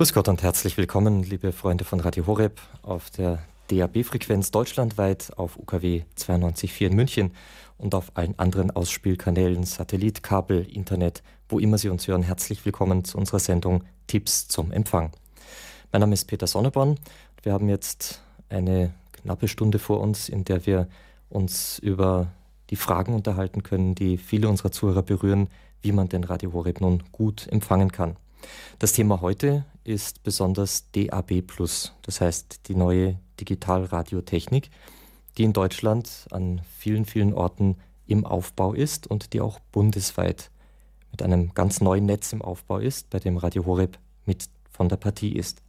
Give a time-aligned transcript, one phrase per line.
[0.00, 5.58] Grüß Gott und herzlich willkommen, liebe Freunde von Radio Horeb, auf der DAB-Frequenz deutschlandweit auf
[5.58, 7.32] UKW 92.4 in München
[7.76, 12.22] und auf allen anderen Ausspielkanälen, Satellit, Kabel, Internet, wo immer Sie uns hören.
[12.22, 15.10] Herzlich willkommen zu unserer Sendung Tipps zum Empfang.
[15.92, 16.98] Mein Name ist Peter Sonneborn.
[17.42, 20.88] Wir haben jetzt eine knappe Stunde vor uns, in der wir
[21.28, 22.28] uns über
[22.70, 25.48] die Fragen unterhalten können, die viele unserer Zuhörer berühren,
[25.82, 28.16] wie man den Radio Horeb nun gut empfangen kann.
[28.78, 31.42] Das Thema heute ist besonders DAB+,
[32.02, 34.70] das heißt die neue Digitalradiotechnik,
[35.36, 37.76] die in Deutschland an vielen, vielen Orten
[38.06, 40.50] im Aufbau ist und die auch bundesweit
[41.10, 44.96] mit einem ganz neuen Netz im Aufbau ist, bei dem Radio Horeb mit von der
[44.96, 45.62] Partie ist.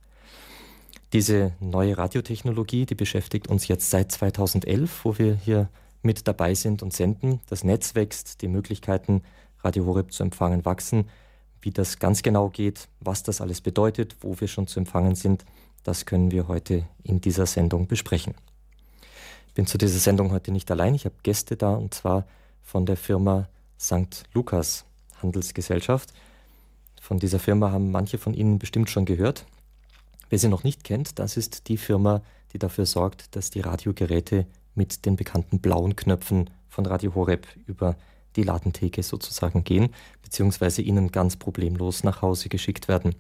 [1.14, 5.70] Diese neue Radiotechnologie, die beschäftigt uns jetzt seit 2011, wo wir hier
[6.02, 7.42] mit dabei sind und senden.
[7.50, 9.22] Das Netz wächst, die Möglichkeiten,
[9.64, 11.10] Radio Horeb zu empfangen, wachsen.
[11.62, 15.46] Wie das ganz genau geht, was das alles bedeutet, wo wir schon zu empfangen sind,
[15.84, 18.34] das können wir heute in dieser Sendung besprechen.
[19.48, 20.96] Ich bin zu dieser Sendung heute nicht allein.
[20.96, 22.26] Ich habe Gäste da und zwar
[22.64, 24.24] von der Firma St.
[24.34, 24.86] Lukas
[25.22, 26.14] Handelsgesellschaft.
[27.02, 29.46] Von dieser Firma haben manche von Ihnen bestimmt schon gehört.
[30.30, 32.22] Wer sie noch nicht kennt, das ist die Firma,
[32.54, 37.98] die dafür sorgt, dass die Radiogeräte mit den bekannten blauen Knöpfen von Radio Horeb über
[38.36, 39.90] die Ladentheke sozusagen gehen,
[40.24, 43.16] beziehungsweise ihnen ganz problemlos nach Hause geschickt werden.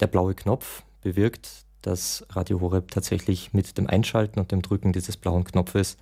[0.00, 5.16] Der blaue Knopf bewirkt, dass Radio Horeb tatsächlich mit dem Einschalten und dem Drücken dieses
[5.16, 5.96] blauen Knopfes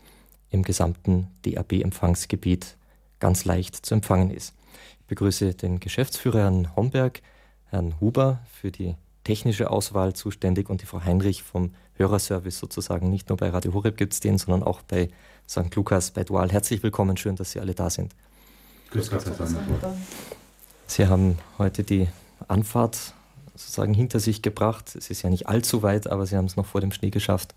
[0.51, 2.77] im gesamten DAB-Empfangsgebiet
[3.20, 4.55] ganz leicht zu empfangen ist.
[5.01, 7.23] Ich begrüße den Geschäftsführer Herrn Homberg,
[7.67, 13.11] Herrn Huber für die technische Auswahl zuständig und die Frau Heinrich vom Hörerservice sozusagen.
[13.11, 15.11] Nicht nur bei Radio Horeb gibt es den, sondern auch bei
[15.48, 15.75] St.
[15.75, 16.51] Lukas, bei Dual.
[16.51, 18.14] Herzlich willkommen, schön, dass Sie alle da sind.
[18.91, 19.94] Grüß Gott, Herr
[20.86, 22.08] Sie haben heute die
[22.47, 23.12] Anfahrt
[23.55, 24.97] sozusagen hinter sich gebracht.
[24.97, 27.55] Es ist ja nicht allzu weit, aber Sie haben es noch vor dem Schnee geschafft.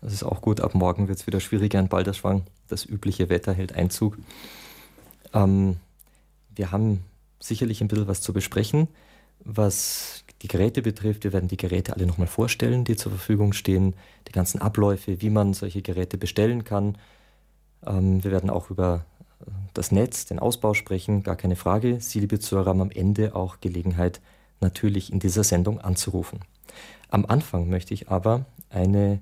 [0.00, 0.62] Das ist auch gut.
[0.62, 2.44] Ab morgen wird es wieder schwieriger in Balderschwang.
[2.68, 4.16] Das übliche Wetter hält Einzug.
[5.34, 5.76] Ähm,
[6.54, 7.04] wir haben
[7.40, 8.88] sicherlich ein bisschen was zu besprechen,
[9.44, 11.24] was die Geräte betrifft.
[11.24, 13.94] Wir werden die Geräte alle nochmal vorstellen, die zur Verfügung stehen,
[14.28, 16.96] die ganzen Abläufe, wie man solche Geräte bestellen kann.
[17.86, 19.04] Ähm, wir werden auch über
[19.74, 22.00] das Netz, den Ausbau sprechen, gar keine Frage.
[22.00, 24.20] Sie, liebe Zuhörer, haben am Ende auch Gelegenheit,
[24.60, 26.40] natürlich in dieser Sendung anzurufen.
[27.08, 29.20] Am Anfang möchte ich aber eine,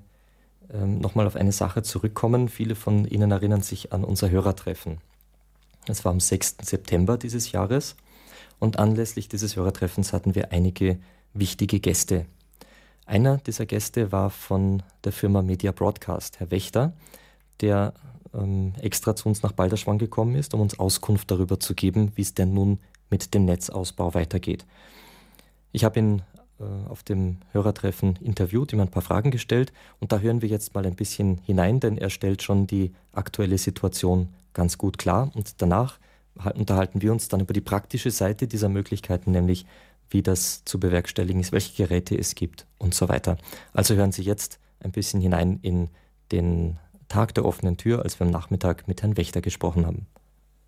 [0.71, 2.49] ähm, nochmal auf eine Sache zurückkommen.
[2.49, 4.97] Viele von Ihnen erinnern sich an unser Hörertreffen.
[5.85, 6.57] Das war am 6.
[6.61, 7.95] September dieses Jahres
[8.59, 10.99] und anlässlich dieses Hörertreffens hatten wir einige
[11.33, 12.25] wichtige Gäste.
[13.05, 16.93] Einer dieser Gäste war von der Firma Media Broadcast, Herr Wächter,
[17.61, 17.93] der
[18.81, 22.33] extra zu uns nach Balderschwang gekommen ist, um uns Auskunft darüber zu geben, wie es
[22.33, 22.79] denn nun
[23.09, 24.65] mit dem Netzausbau weitergeht.
[25.71, 26.21] Ich habe ihn
[26.59, 30.73] äh, auf dem Hörertreffen interviewt, ihm ein paar Fragen gestellt und da hören wir jetzt
[30.75, 35.61] mal ein bisschen hinein, denn er stellt schon die aktuelle Situation ganz gut klar und
[35.61, 35.99] danach
[36.55, 39.65] unterhalten wir uns dann über die praktische Seite dieser Möglichkeiten, nämlich
[40.09, 43.37] wie das zu bewerkstelligen ist, welche Geräte es gibt und so weiter.
[43.73, 45.89] Also hören Sie jetzt ein bisschen hinein in
[46.31, 46.77] den
[47.09, 50.05] Tag der offenen Tür, als wir am Nachmittag mit Herrn Wächter gesprochen haben.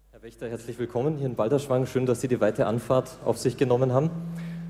[0.10, 1.86] Herr Wächter, herzlich willkommen hier in Balderschwang.
[1.86, 4.10] Schön, dass Sie die weite Anfahrt auf sich genommen haben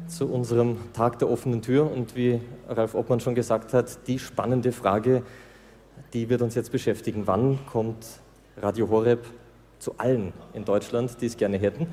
[0.05, 1.89] zu unserem Tag der offenen Tür.
[1.89, 5.23] Und wie Ralf Obmann schon gesagt hat, die spannende Frage,
[6.11, 7.25] die wird uns jetzt beschäftigen.
[7.25, 8.05] Wann kommt
[8.57, 9.25] Radio Horeb
[9.79, 11.87] zu allen in Deutschland, die es gerne hätten?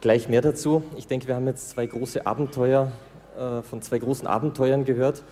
[0.00, 0.84] Gleich mehr dazu.
[0.96, 2.92] Ich denke, wir haben jetzt zwei große Abenteuer,
[3.36, 5.24] äh, von zwei großen Abenteuern gehört.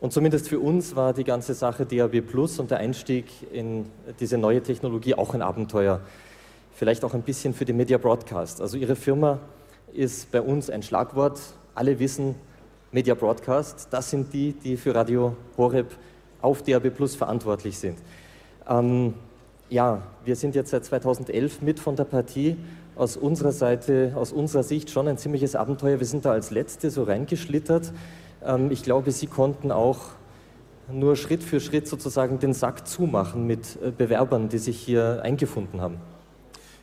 [0.00, 3.86] Und zumindest für uns war die ganze Sache DAB Plus und der Einstieg in
[4.20, 6.00] diese neue Technologie auch ein Abenteuer.
[6.74, 8.60] Vielleicht auch ein bisschen für die Media Broadcast.
[8.60, 9.38] Also Ihre Firma
[9.94, 11.40] ist bei uns ein Schlagwort.
[11.74, 12.34] Alle wissen,
[12.92, 15.96] Media Broadcast, das sind die, die für Radio Horeb
[16.40, 17.98] auf DAB Plus verantwortlich sind.
[18.68, 19.14] Ähm,
[19.68, 22.56] ja, wir sind jetzt seit 2011 mit von der Partie.
[22.94, 25.98] Aus unserer Seite, aus unserer Sicht schon ein ziemliches Abenteuer.
[25.98, 27.92] Wir sind da als Letzte so reingeschlittert.
[28.44, 30.00] Ähm, ich glaube, Sie konnten auch
[30.90, 35.80] nur Schritt für Schritt sozusagen den Sack zumachen mit äh, Bewerbern, die sich hier eingefunden
[35.80, 35.98] haben.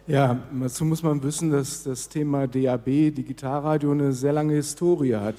[0.06, 5.36] Ja, dazu muss man wissen, dass das Thema DAB, Digitalradio, eine sehr lange Historie hat.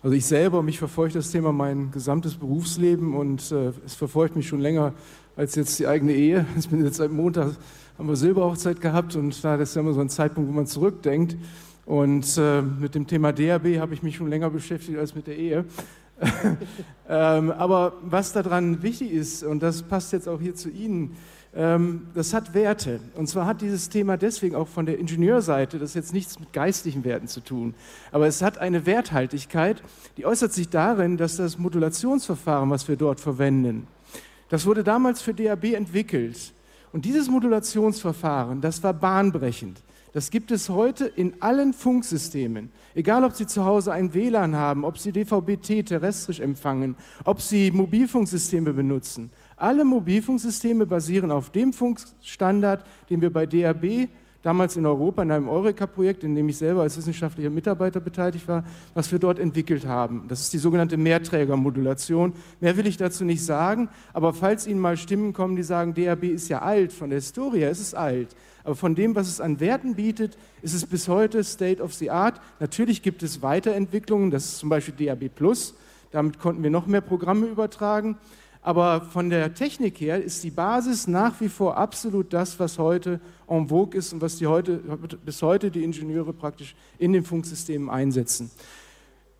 [0.00, 4.46] Also ich selber, mich verfolgt das Thema mein gesamtes Berufsleben und äh, es verfolgt mich
[4.46, 4.92] schon länger
[5.34, 6.46] als jetzt die eigene Ehe.
[6.56, 7.56] Ich bin jetzt seit Montag,
[7.98, 11.36] haben wir Silberhochzeit gehabt und da ist ja immer so ein Zeitpunkt, wo man zurückdenkt.
[11.86, 15.38] Und äh, mit dem Thema DRB habe ich mich schon länger beschäftigt als mit der
[15.38, 15.64] Ehe.
[17.08, 21.16] ähm, aber was daran wichtig ist, und das passt jetzt auch hier zu Ihnen,
[21.54, 23.00] ähm, das hat Werte.
[23.14, 27.04] Und zwar hat dieses Thema deswegen auch von der Ingenieurseite, das jetzt nichts mit geistlichen
[27.04, 27.74] Werten zu tun,
[28.10, 29.82] aber es hat eine Werthaltigkeit,
[30.16, 33.86] die äußert sich darin, dass das Modulationsverfahren, was wir dort verwenden,
[34.48, 36.52] das wurde damals für DAB entwickelt.
[36.92, 39.82] Und dieses Modulationsverfahren, das war bahnbrechend.
[40.16, 42.70] Das gibt es heute in allen Funksystemen.
[42.94, 46.96] Egal, ob Sie zu Hause ein WLAN haben, ob Sie DVB-T terrestrisch empfangen,
[47.26, 49.28] ob Sie Mobilfunksysteme benutzen.
[49.58, 54.08] Alle Mobilfunksysteme basieren auf dem Funkstandard, den wir bei DAB
[54.40, 58.64] damals in Europa in einem Eureka-Projekt, in dem ich selber als wissenschaftlicher Mitarbeiter beteiligt war,
[58.94, 60.24] was wir dort entwickelt haben.
[60.28, 62.32] Das ist die sogenannte Mehrträgermodulation.
[62.60, 66.22] Mehr will ich dazu nicht sagen, aber falls Ihnen mal Stimmen kommen, die sagen, DAB
[66.24, 68.34] ist ja alt, von der Historie ist es alt,
[68.66, 72.10] aber von dem, was es an Werten bietet, ist es bis heute State of the
[72.10, 72.40] Art.
[72.58, 75.30] Natürlich gibt es Weiterentwicklungen, das ist zum Beispiel DAB
[76.10, 78.18] damit konnten wir noch mehr Programme übertragen.
[78.62, 83.20] Aber von der Technik her ist die Basis nach wie vor absolut das, was heute
[83.46, 84.78] en vogue ist und was die heute,
[85.24, 88.50] bis heute die Ingenieure praktisch in den Funksystemen einsetzen.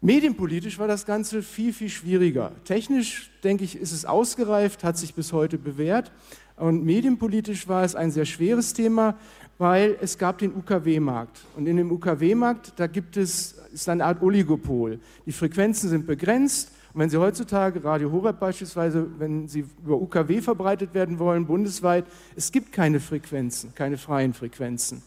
[0.01, 2.53] Medienpolitisch war das Ganze viel, viel schwieriger.
[2.63, 6.13] Technisch, denke ich, ist es ausgereift, hat sich bis heute bewährt.
[6.57, 9.17] Und medienpolitisch war es ein sehr schweres Thema,
[9.59, 11.45] weil es gab den UKW-Markt.
[11.57, 14.99] Und in dem UKW-Markt, da gibt es, ist eine Art Oligopol.
[15.27, 20.41] Die Frequenzen sind begrenzt und wenn Sie heutzutage Radio Horeb beispielsweise, wenn Sie über UKW
[20.41, 22.07] verbreitet werden wollen, bundesweit,
[22.37, 25.03] es gibt keine Frequenzen, keine freien Frequenzen.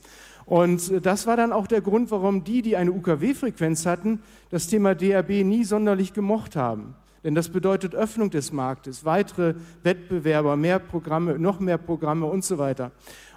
[0.46, 4.68] Und äh, das war dann auch der Grund, warum die, die eine UKW-Frequenz hatten, das
[4.68, 6.94] Thema DRB nie sonderlich gemocht haben.
[7.24, 12.58] Denn das bedeutet Öffnung des Marktes, weitere Wettbewerber, mehr Programme, noch mehr Programme und so
[12.58, 12.92] weiter.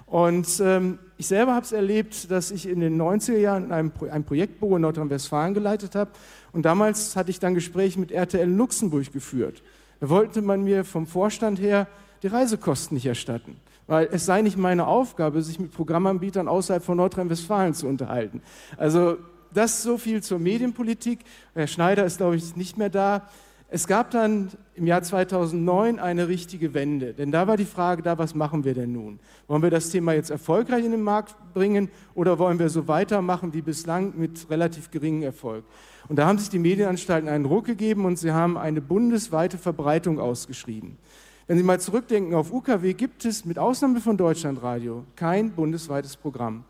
[0.05, 4.23] Und ähm, ich selber habe es erlebt, dass ich in den 90er Jahren ein, ein
[4.23, 6.11] Projektbüro in Nordrhein-Westfalen geleitet habe.
[6.51, 9.63] Und damals hatte ich dann Gespräche mit RTL Luxemburg geführt.
[9.99, 11.87] Da wollte man mir vom Vorstand her
[12.21, 13.55] die Reisekosten nicht erstatten,
[13.87, 18.41] weil es sei nicht meine Aufgabe, sich mit Programmanbietern außerhalb von Nordrhein-Westfalen zu unterhalten.
[18.77, 19.17] Also
[19.53, 21.19] das so viel zur Medienpolitik.
[21.53, 23.27] Herr Schneider ist, glaube ich, nicht mehr da.
[23.75, 28.19] Es gab dann im Jahr 2009 eine richtige Wende, denn da war die Frage da,
[28.19, 29.19] was machen wir denn nun?
[29.47, 33.51] Wollen wir das Thema jetzt erfolgreich in den Markt bringen oder wollen wir so weitermachen
[33.55, 35.65] wie bislang mit relativ geringem Erfolg?
[36.07, 40.19] Und da haben sich die Medienanstalten einen Ruck gegeben und sie haben eine bundesweite Verbreitung
[40.19, 40.99] ausgeschrieben.
[41.47, 46.63] Wenn Sie mal zurückdenken auf UKW, gibt es mit Ausnahme von Deutschlandradio kein bundesweites Programm.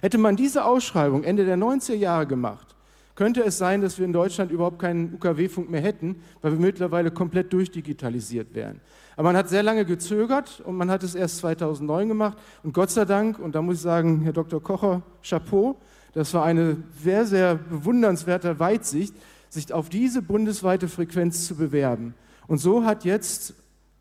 [0.00, 2.75] Hätte man diese Ausschreibung Ende der 90er Jahre gemacht,
[3.16, 7.10] könnte es sein, dass wir in Deutschland überhaupt keinen UKW-Funk mehr hätten, weil wir mittlerweile
[7.10, 8.80] komplett durchdigitalisiert wären.
[9.16, 12.38] Aber man hat sehr lange gezögert und man hat es erst 2009 gemacht.
[12.62, 14.62] Und Gott sei Dank, und da muss ich sagen, Herr Dr.
[14.62, 15.78] Kocher, Chapeau,
[16.12, 19.14] das war eine sehr, sehr bewundernswerte Weitsicht,
[19.48, 22.14] sich auf diese bundesweite Frequenz zu bewerben.
[22.46, 23.54] Und so hat jetzt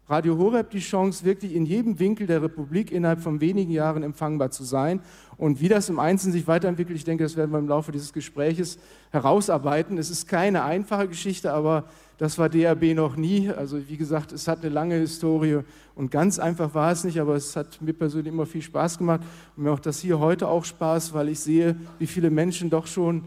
[0.07, 4.51] Radio Horeb die Chance, wirklich in jedem Winkel der Republik innerhalb von wenigen Jahren empfangbar
[4.51, 5.01] zu sein.
[5.35, 8.13] Und wie das im Einzelnen sich weiterentwickelt, ich denke, das werden wir im Laufe dieses
[8.13, 8.77] Gespräches
[9.09, 9.97] herausarbeiten.
[9.97, 11.85] Es ist keine einfache Geschichte, aber
[12.19, 13.49] das war DRB noch nie.
[13.49, 15.61] Also wie gesagt, es hat eine lange Historie
[15.95, 19.21] und ganz einfach war es nicht, aber es hat mir persönlich immer viel Spaß gemacht
[19.57, 22.85] und mir auch das hier heute auch Spaß, weil ich sehe, wie viele Menschen doch
[22.85, 23.23] schon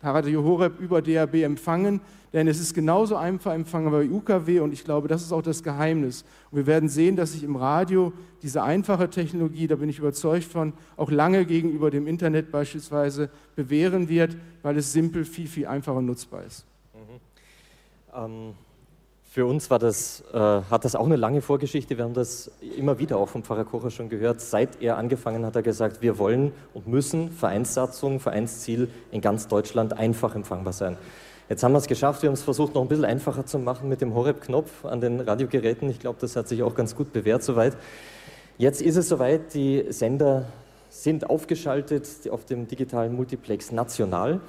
[0.00, 2.00] Radio Horeb über DRB empfangen
[2.32, 5.62] denn es ist genauso einfach empfangbar wie UKW und ich glaube, das ist auch das
[5.62, 6.24] Geheimnis.
[6.50, 8.12] Und wir werden sehen, dass sich im Radio
[8.42, 14.08] diese einfache Technologie, da bin ich überzeugt von, auch lange gegenüber dem Internet beispielsweise bewähren
[14.08, 16.64] wird, weil es simpel viel, viel einfacher nutzbar ist.
[16.94, 18.14] Mhm.
[18.14, 18.54] Ähm,
[19.32, 21.96] für uns war das, äh, hat das auch eine lange Vorgeschichte.
[21.96, 24.40] Wir haben das immer wieder auch vom Pfarrer Kocher schon gehört.
[24.40, 29.46] Seit er angefangen hat, hat er gesagt, wir wollen und müssen Vereinssatzung, Vereinsziel in ganz
[29.46, 30.96] Deutschland einfach empfangbar sein.
[31.50, 32.22] Jetzt haben wir es geschafft.
[32.22, 35.18] Wir haben es versucht, noch ein bisschen einfacher zu machen mit dem Horeb-Knopf an den
[35.18, 35.90] Radiogeräten.
[35.90, 37.76] Ich glaube, das hat sich auch ganz gut bewährt soweit.
[38.56, 40.44] Jetzt ist es soweit, die Sender
[40.90, 44.40] sind aufgeschaltet auf dem digitalen Multiplex national.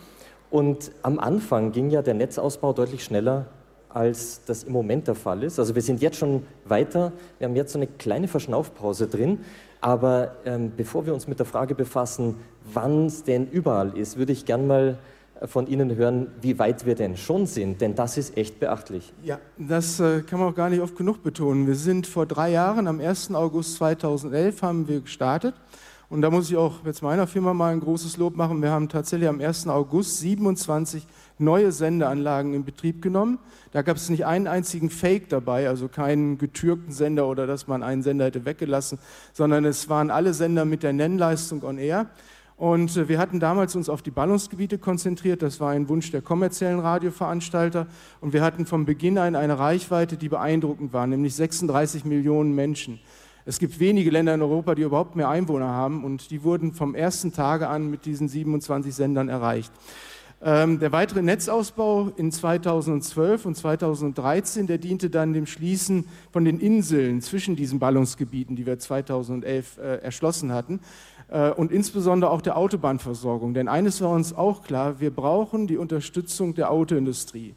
[0.52, 3.48] Und am Anfang ging ja der Netzausbau deutlich schneller,
[3.90, 5.58] als das im Moment der Fall ist.
[5.58, 7.14] Also wir sind jetzt schon weiter.
[7.40, 9.40] Wir haben jetzt so eine kleine Verschnaufpause drin.
[9.80, 12.36] Aber ähm, bevor wir uns mit der Frage befassen,
[12.72, 15.00] wann es denn überall ist, würde ich gern mal
[15.46, 19.12] von Ihnen hören, wie weit wir denn schon sind, denn das ist echt beachtlich.
[19.24, 21.68] Ja, das äh, kann man auch gar nicht oft genug betonen.
[21.68, 23.34] Wir sind vor drei Jahren, am 1.
[23.34, 25.56] August 2011 haben wir gestartet.
[26.12, 28.62] Und da muss ich auch jetzt meiner Firma mal ein großes Lob machen.
[28.62, 29.68] Wir haben tatsächlich am 1.
[29.68, 31.08] August 27
[31.38, 33.40] neue Sendeanlagen in Betrieb genommen.
[33.72, 37.82] Da gab es nicht einen einzigen Fake dabei, also keinen getürkten Sender oder dass man
[37.82, 39.00] einen Sender hätte weggelassen,
[39.32, 42.08] sondern es waren alle Sender mit der Nennleistung on air.
[42.62, 45.42] Und äh, wir hatten damals uns auf die Ballungsgebiete konzentriert.
[45.42, 47.88] Das war ein Wunsch der kommerziellen Radioveranstalter.
[48.20, 53.00] Und wir hatten von Beginn an eine Reichweite, die beeindruckend war, nämlich 36 Millionen Menschen.
[53.46, 56.04] Es gibt wenige Länder in Europa, die überhaupt mehr Einwohner haben.
[56.04, 59.74] Und die wurden vom ersten Tage an mit diesen 27 Sendern erreicht.
[60.44, 66.60] Ähm, der weitere Netzausbau in 2012 und 2013, der diente dann dem Schließen von den
[66.60, 70.80] Inseln zwischen diesen Ballungsgebieten, die wir 2011 äh, erschlossen hatten.
[71.32, 73.54] Äh, und insbesondere auch der Autobahnversorgung.
[73.54, 77.56] Denn eines war uns auch klar, wir brauchen die Unterstützung der Autoindustrie.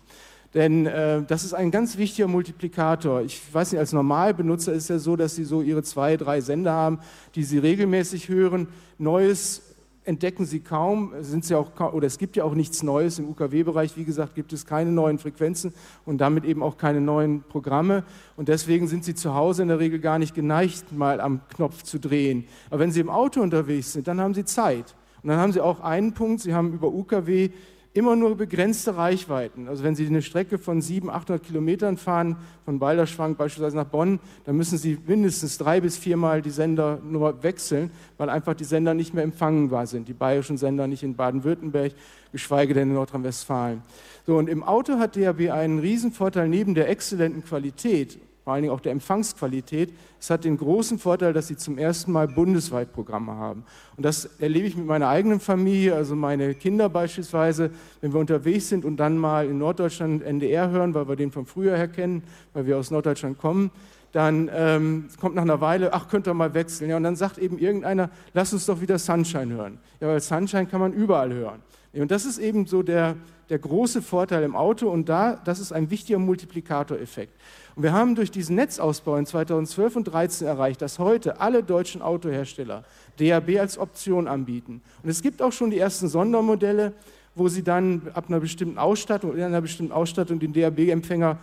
[0.54, 3.22] Denn äh, das ist ein ganz wichtiger Multiplikator.
[3.22, 6.40] Ich weiß nicht, als Normalbenutzer ist es ja so, dass Sie so Ihre zwei, drei
[6.40, 7.00] Sender haben,
[7.34, 8.68] die Sie regelmäßig hören.
[8.98, 9.73] Neues
[10.04, 13.96] entdecken sie kaum, sind sie auch, oder es gibt ja auch nichts Neues im UKW-Bereich.
[13.96, 15.72] Wie gesagt, gibt es keine neuen Frequenzen
[16.04, 18.04] und damit eben auch keine neuen Programme.
[18.36, 21.82] Und deswegen sind sie zu Hause in der Regel gar nicht geneigt, mal am Knopf
[21.82, 22.44] zu drehen.
[22.70, 24.94] Aber wenn sie im Auto unterwegs sind, dann haben sie Zeit.
[25.22, 27.50] Und dann haben sie auch einen Punkt, sie haben über UKW
[27.94, 29.68] immer nur begrenzte Reichweiten.
[29.68, 34.18] Also wenn Sie eine Strecke von 700, 800 Kilometern fahren, von Balderschwang beispielsweise nach Bonn,
[34.44, 38.94] dann müssen Sie mindestens drei bis viermal die Sender nur wechseln, weil einfach die Sender
[38.94, 40.08] nicht mehr empfangbar sind.
[40.08, 41.92] Die bayerischen Sender nicht in Baden-Württemberg,
[42.32, 43.82] geschweige denn in Nordrhein-Westfalen.
[44.26, 48.74] So, und im Auto hat DAB einen Riesenvorteil neben der exzellenten Qualität vor allen Dingen
[48.74, 49.94] auch der Empfangsqualität.
[50.20, 53.64] Es hat den großen Vorteil, dass sie zum ersten Mal bundesweit Programme haben.
[53.96, 57.70] Und das erlebe ich mit meiner eigenen Familie, also meine Kinder beispielsweise,
[58.02, 61.46] wenn wir unterwegs sind und dann mal in Norddeutschland NDR hören, weil wir den von
[61.46, 62.22] früher her kennen,
[62.52, 63.70] weil wir aus Norddeutschland kommen,
[64.12, 66.90] dann ähm, kommt nach einer Weile, ach, könnt ihr mal wechseln.
[66.90, 69.78] Ja, und dann sagt eben irgendeiner, lass uns doch wieder Sunshine hören.
[70.00, 71.62] Ja, weil Sunshine kann man überall hören.
[71.94, 73.16] Und das ist eben so der,
[73.48, 77.32] der große Vorteil im Auto und da, das ist ein wichtiger Multiplikatoreffekt.
[77.76, 82.02] Und wir haben durch diesen Netzausbau in 2012 und 2013 erreicht, dass heute alle deutschen
[82.02, 82.84] Autohersteller
[83.18, 84.80] DAB als Option anbieten.
[85.02, 86.92] Und es gibt auch schon die ersten Sondermodelle,
[87.34, 91.38] wo sie dann ab einer bestimmten Ausstattung, in einer bestimmten Ausstattung den DAB-Empfänger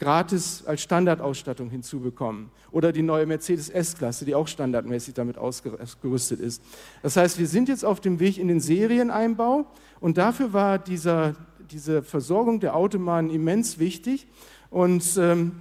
[0.00, 2.50] gratis als Standardausstattung hinzubekommen.
[2.72, 6.62] Oder die neue Mercedes S-Klasse, die auch standardmäßig damit ausgerüstet ist.
[7.02, 9.66] Das heißt, wir sind jetzt auf dem Weg in den Serieneinbau
[10.04, 11.34] und dafür war dieser,
[11.70, 14.26] diese Versorgung der Autobahnen immens wichtig.
[14.68, 15.52] Und ähm,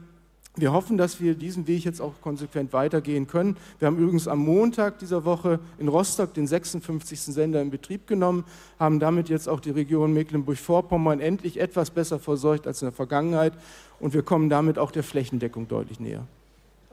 [0.57, 3.55] wir hoffen, dass wir diesen Weg jetzt auch konsequent weitergehen können.
[3.79, 7.21] Wir haben übrigens am Montag dieser Woche in Rostock den 56.
[7.21, 8.43] Sender in Betrieb genommen,
[8.77, 13.53] haben damit jetzt auch die Region Mecklenburg-Vorpommern endlich etwas besser versorgt als in der Vergangenheit
[14.01, 16.27] und wir kommen damit auch der Flächendeckung deutlich näher.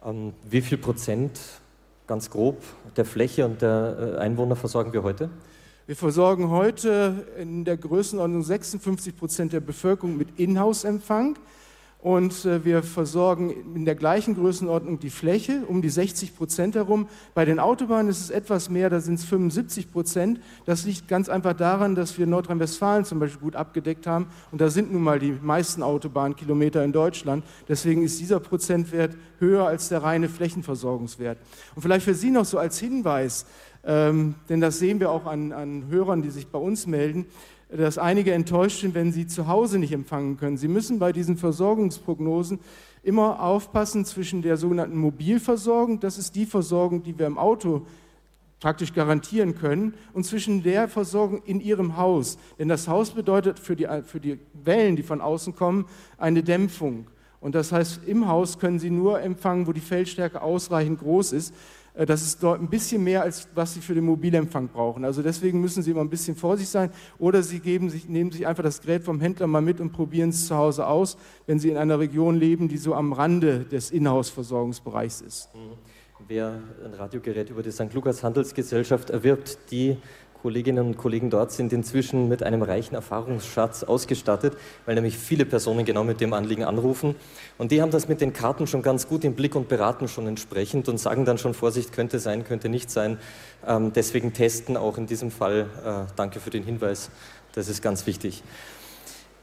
[0.03, 1.41] Um, wie viel Prozent
[2.07, 2.63] ganz grob
[2.97, 5.31] der Fläche und der äh, Einwohner versorgen wir heute?
[5.91, 11.37] Wir versorgen heute in der Größenordnung 56 Prozent der Bevölkerung mit Inhouse-Empfang
[12.03, 17.09] und äh, wir versorgen in der gleichen Größenordnung die Fläche, um die 60 Prozent herum.
[17.35, 20.41] Bei den Autobahnen ist es etwas mehr, da sind es 75 Prozent.
[20.65, 24.29] Das liegt ganz einfach daran, dass wir Nordrhein-Westfalen zum Beispiel gut abgedeckt haben.
[24.51, 27.45] Und da sind nun mal die meisten Autobahnkilometer in Deutschland.
[27.69, 31.39] Deswegen ist dieser Prozentwert höher als der reine Flächenversorgungswert.
[31.75, 33.45] Und vielleicht für Sie noch so als Hinweis,
[33.85, 37.27] ähm, denn das sehen wir auch an, an Hörern, die sich bei uns melden
[37.73, 40.57] dass einige enttäuscht sind, wenn sie zu Hause nicht empfangen können.
[40.57, 42.59] Sie müssen bei diesen Versorgungsprognosen
[43.03, 47.87] immer aufpassen zwischen der sogenannten Mobilversorgung, das ist die Versorgung, die wir im Auto
[48.61, 52.37] praktisch garantieren können, und zwischen der Versorgung in Ihrem Haus.
[52.59, 55.87] Denn das Haus bedeutet für die, für die Wellen, die von außen kommen,
[56.19, 57.07] eine Dämpfung.
[57.41, 61.55] Und das heißt, im Haus können Sie nur empfangen, wo die Feldstärke ausreichend groß ist.
[61.95, 65.05] Äh, das ist dort ein bisschen mehr, als was Sie für den Mobilempfang brauchen.
[65.05, 66.91] Also deswegen müssen Sie immer ein bisschen vorsichtig sein.
[67.19, 70.47] Oder Sie sich, nehmen sich einfach das Gerät vom Händler mal mit und probieren es
[70.47, 71.17] zu Hause aus,
[71.47, 75.55] wenn Sie in einer Region leben, die so am Rande des Inhouse-Versorgungsbereichs ist.
[75.55, 75.79] Mhm.
[76.29, 77.93] Wer ein Radiogerät über die St.
[77.95, 79.97] Lukas Handelsgesellschaft erwirbt, die
[80.43, 84.57] Kolleginnen und Kollegen dort sind inzwischen mit einem reichen Erfahrungsschatz ausgestattet,
[84.87, 87.15] weil nämlich viele Personen genau mit dem Anliegen anrufen.
[87.59, 90.27] Und die haben das mit den Karten schon ganz gut im Blick und beraten schon
[90.27, 93.19] entsprechend und sagen dann schon, Vorsicht, könnte sein, könnte nicht sein.
[93.67, 95.67] Ähm, deswegen testen auch in diesem Fall.
[95.85, 97.11] Äh, danke für den Hinweis,
[97.53, 98.43] das ist ganz wichtig.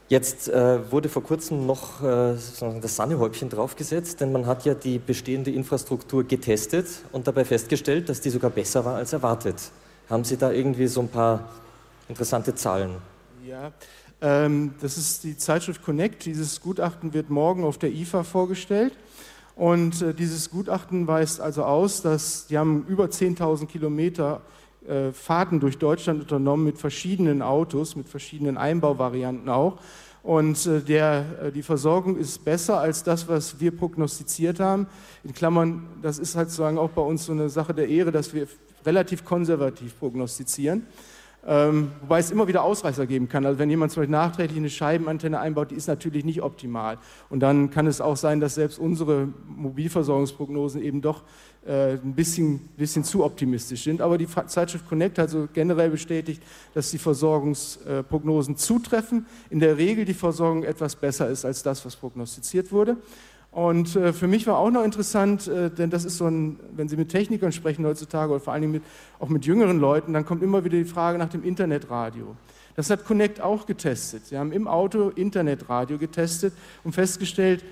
[0.10, 2.36] Jetzt äh, wurde vor kurzem noch äh,
[2.82, 8.22] das Sahnehäubchen draufgesetzt, denn man hat ja die bestehende Infrastruktur getestet und dabei festgestellt, dass
[8.22, 9.56] die sogar besser war als erwartet.
[10.10, 11.50] Haben Sie da irgendwie so ein paar
[12.08, 12.96] interessante Zahlen?
[13.46, 13.74] Ja,
[14.22, 16.26] ähm, das ist die Zeitschrift Connect.
[16.26, 18.94] Dieses Gutachten wird morgen auf der IFA vorgestellt.
[19.58, 24.42] Und äh, dieses Gutachten weist also aus, dass die haben über 10.000 Kilometer
[24.88, 29.78] äh, Fahrten durch Deutschland unternommen mit verschiedenen Autos, mit verschiedenen Einbauvarianten auch.
[30.24, 34.88] Und äh, der, äh, die Versorgung ist besser als das, was wir prognostiziert haben.
[35.26, 38.34] In Klammern, das ist halt sozusagen auch bei uns so eine Sache der Ehre, dass
[38.34, 38.48] wir
[38.88, 40.88] relativ konservativ prognostizieren.
[41.50, 43.46] Ähm, wobei es immer wieder Ausreißer geben kann.
[43.46, 46.98] Also wenn jemand zum Beispiel nachträglich eine Scheibenantenne einbaut, die ist natürlich nicht optimal.
[47.29, 51.24] Und dann kann es auch sein, dass selbst unsere Mobilversorgungsprognosen eben doch
[51.65, 54.01] äh, ein bisschen, bisschen zu optimistisch sind.
[54.01, 59.25] Aber die Zeitschrift Connect hat so generell bestätigt, dass die Versorgungsprognosen zutreffen.
[59.50, 62.98] In der Regel die Versorgung etwas besser ist als das, was prognostiziert wurde.
[63.58, 66.90] Und äh, für mich war auch noch interessant, äh, denn das ist so ein, wenn
[66.90, 68.84] Sie mit Technikern sprechen heutzutage oder vor allen Dingen mit,
[69.18, 72.36] auch mit jüngeren Leuten, dann kommt immer wieder die Frage nach dem Internetradio.
[72.76, 74.28] Das hat Connect auch getestet.
[74.28, 77.64] Sie haben im Auto Internetradio getestet und festgestellt,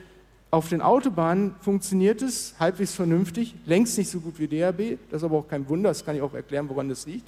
[0.50, 5.24] auf den Autobahnen funktioniert es halbwegs vernünftig, längst nicht so gut wie DAB, das ist
[5.24, 7.28] aber auch kein Wunder, das kann ich auch erklären, woran das liegt.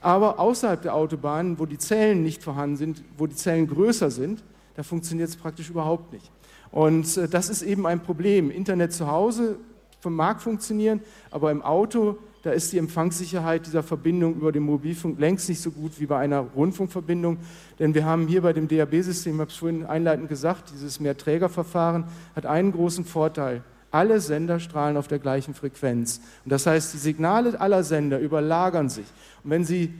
[0.00, 4.44] Aber außerhalb der Autobahnen, wo die Zellen nicht vorhanden sind, wo die Zellen größer sind,
[4.76, 6.30] da funktioniert es praktisch überhaupt nicht.
[6.70, 8.50] Und äh, das ist eben ein Problem.
[8.50, 9.56] Internet zu Hause
[10.08, 11.00] mag funktionieren,
[11.32, 15.72] aber im Auto, da ist die Empfangssicherheit dieser Verbindung über den Mobilfunk längst nicht so
[15.72, 17.38] gut wie bei einer Rundfunkverbindung.
[17.80, 22.04] Denn wir haben hier bei dem DAB-System, ich habe es vorhin einleitend gesagt, dieses Mehrträgerverfahren
[22.36, 23.64] hat einen großen Vorteil.
[23.90, 26.20] Alle Sender strahlen auf der gleichen Frequenz.
[26.44, 29.06] Und das heißt, die Signale aller Sender überlagern sich.
[29.42, 29.92] Und wenn Sie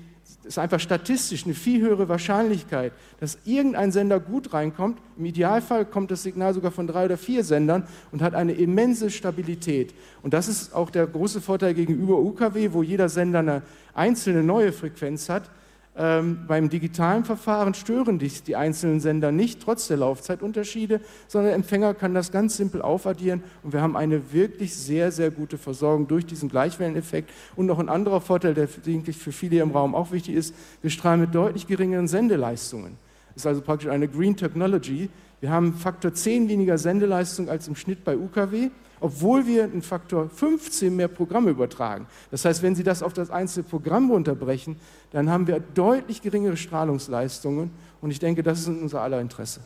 [0.47, 4.99] ist einfach statistisch eine viel höhere Wahrscheinlichkeit, dass irgendein Sender gut reinkommt.
[5.19, 9.11] Im Idealfall kommt das Signal sogar von drei oder vier Sendern und hat eine immense
[9.11, 9.95] Stabilität.
[10.23, 13.63] Und das ist auch der große Vorteil gegenüber UKW, wo jeder Sender eine
[13.95, 15.51] einzelne neue Frequenz hat.
[15.99, 21.55] Ähm, beim digitalen Verfahren stören dich die einzelnen Sender nicht, trotz der Laufzeitunterschiede, sondern der
[21.55, 26.07] Empfänger kann das ganz simpel aufaddieren und wir haben eine wirklich sehr, sehr gute Versorgung
[26.07, 27.31] durch diesen Gleichwelleneffekt.
[27.57, 31.21] Und noch ein anderer Vorteil, der für viele im Raum auch wichtig ist, wir strahlen
[31.23, 32.99] mit deutlich geringeren Sendeleistungen.
[33.35, 35.09] Das ist also praktisch eine Green Technology.
[35.41, 40.29] Wir haben Faktor 10 weniger Sendeleistung als im Schnitt bei UKW obwohl wir einen Faktor
[40.29, 42.07] 15 mehr Programme übertragen.
[42.31, 44.77] Das heißt, wenn Sie das auf das einzelne Programm runterbrechen,
[45.13, 49.61] dann haben wir deutlich geringere Strahlungsleistungen und ich denke, das ist in unser aller Interesse.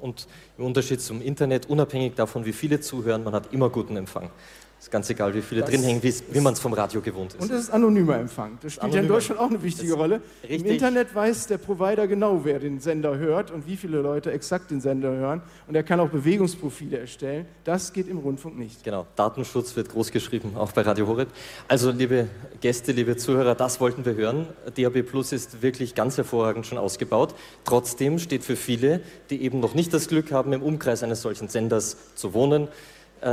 [0.00, 4.30] Und im Unterschied zum Internet, unabhängig davon, wie viele zuhören, man hat immer guten Empfang.
[4.80, 7.42] Ist ganz egal, wie viele das drin hängen, wie, man es vom Radio gewohnt ist.
[7.42, 8.56] Und es ist anonymer Empfang.
[8.62, 10.22] Das spielt ja in Deutschland auch eine wichtige Rolle.
[10.42, 10.62] Richtig.
[10.62, 14.70] Im Internet weiß der Provider genau, wer den Sender hört und wie viele Leute exakt
[14.70, 15.42] den Sender hören.
[15.68, 17.44] Und er kann auch Bewegungsprofile erstellen.
[17.64, 18.82] Das geht im Rundfunk nicht.
[18.82, 21.28] Genau, Datenschutz wird groß geschrieben, auch bei Radio Horeb.
[21.68, 22.28] Also, liebe
[22.62, 24.46] Gäste, liebe Zuhörer, das wollten wir hören.
[24.78, 27.34] DAB Plus ist wirklich ganz hervorragend schon ausgebaut.
[27.64, 31.48] Trotzdem steht für viele, die eben noch nicht das Glück haben, im Umkreis eines solchen
[31.48, 32.68] Senders zu wohnen,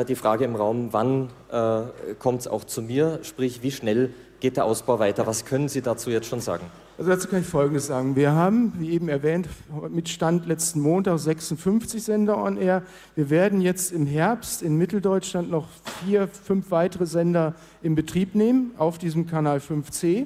[0.07, 4.57] die Frage im Raum, wann äh, kommt es auch zu mir, sprich wie schnell geht
[4.57, 5.25] der Ausbau weiter?
[5.25, 6.65] Was können Sie dazu jetzt schon sagen?
[6.97, 8.15] Also dazu kann ich Folgendes sagen.
[8.15, 9.47] Wir haben, wie eben erwähnt,
[9.89, 12.81] mit Stand letzten Montag 56 Sender on Air.
[13.13, 15.67] Wir werden jetzt im Herbst in Mitteldeutschland noch
[16.03, 20.25] vier, fünf weitere Sender in Betrieb nehmen auf diesem Kanal 5C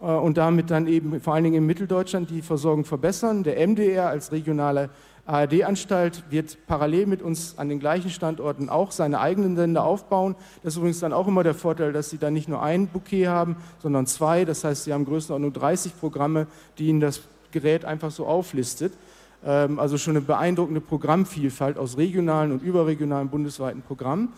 [0.00, 3.42] äh, und damit dann eben vor allen Dingen in Mitteldeutschland die Versorgung verbessern.
[3.42, 4.90] Der MDR als regionale
[5.24, 10.34] ARD-Anstalt wird parallel mit uns an den gleichen Standorten auch seine eigenen Sender aufbauen.
[10.62, 13.28] Das ist übrigens dann auch immer der Vorteil, dass sie dann nicht nur ein Bouquet
[13.28, 14.44] haben, sondern zwei.
[14.44, 17.20] Das heißt, sie haben größtenordnung 30 Programme, die ihnen das
[17.52, 18.92] Gerät einfach so auflistet.
[19.44, 24.32] Ähm, also schon eine beeindruckende Programmvielfalt aus regionalen und überregionalen bundesweiten Programmen.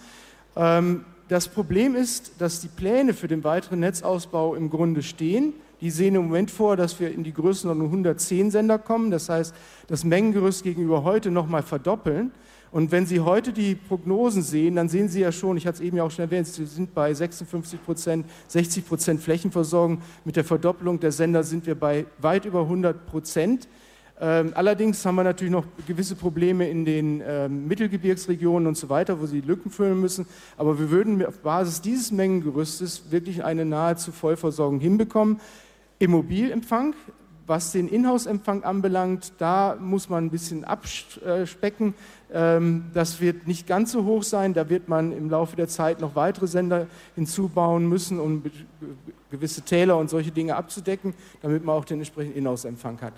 [0.55, 5.55] Ähm, das Problem ist, dass die Pläne für den weiteren Netzausbau im Grunde stehen.
[5.85, 9.11] Die sehen im Moment vor, dass wir in die Größenordnung 110 Sender kommen.
[9.11, 9.55] Das heißt,
[9.87, 12.31] das Mengengerüst gegenüber heute nochmal verdoppeln.
[12.73, 15.85] Und wenn Sie heute die Prognosen sehen, dann sehen Sie ja schon, ich hatte es
[15.85, 19.99] eben ja auch schon erwähnt, wir sind bei 56 Prozent, 60 Prozent Flächenversorgung.
[20.25, 23.69] Mit der Verdoppelung der Sender sind wir bei weit über 100 Prozent.
[24.19, 29.21] Ähm, allerdings haben wir natürlich noch gewisse Probleme in den ähm, Mittelgebirgsregionen und so weiter,
[29.21, 30.25] wo sie Lücken füllen müssen.
[30.57, 35.41] Aber wir würden auf Basis dieses Mengengerüstes wirklich eine nahezu Vollversorgung hinbekommen.
[36.05, 36.95] Im Mobilempfang,
[37.47, 41.95] was den Inhouse-Empfang anbelangt, da muss man ein bisschen abspecken.
[42.31, 44.53] Ähm, das wird nicht ganz so hoch sein.
[44.53, 48.43] Da wird man im Laufe der Zeit noch weitere Sender hinzubauen müssen, um
[49.31, 53.15] gewisse Täler und solche Dinge abzudecken, damit man auch den entsprechenden Inhouse-Empfang hat.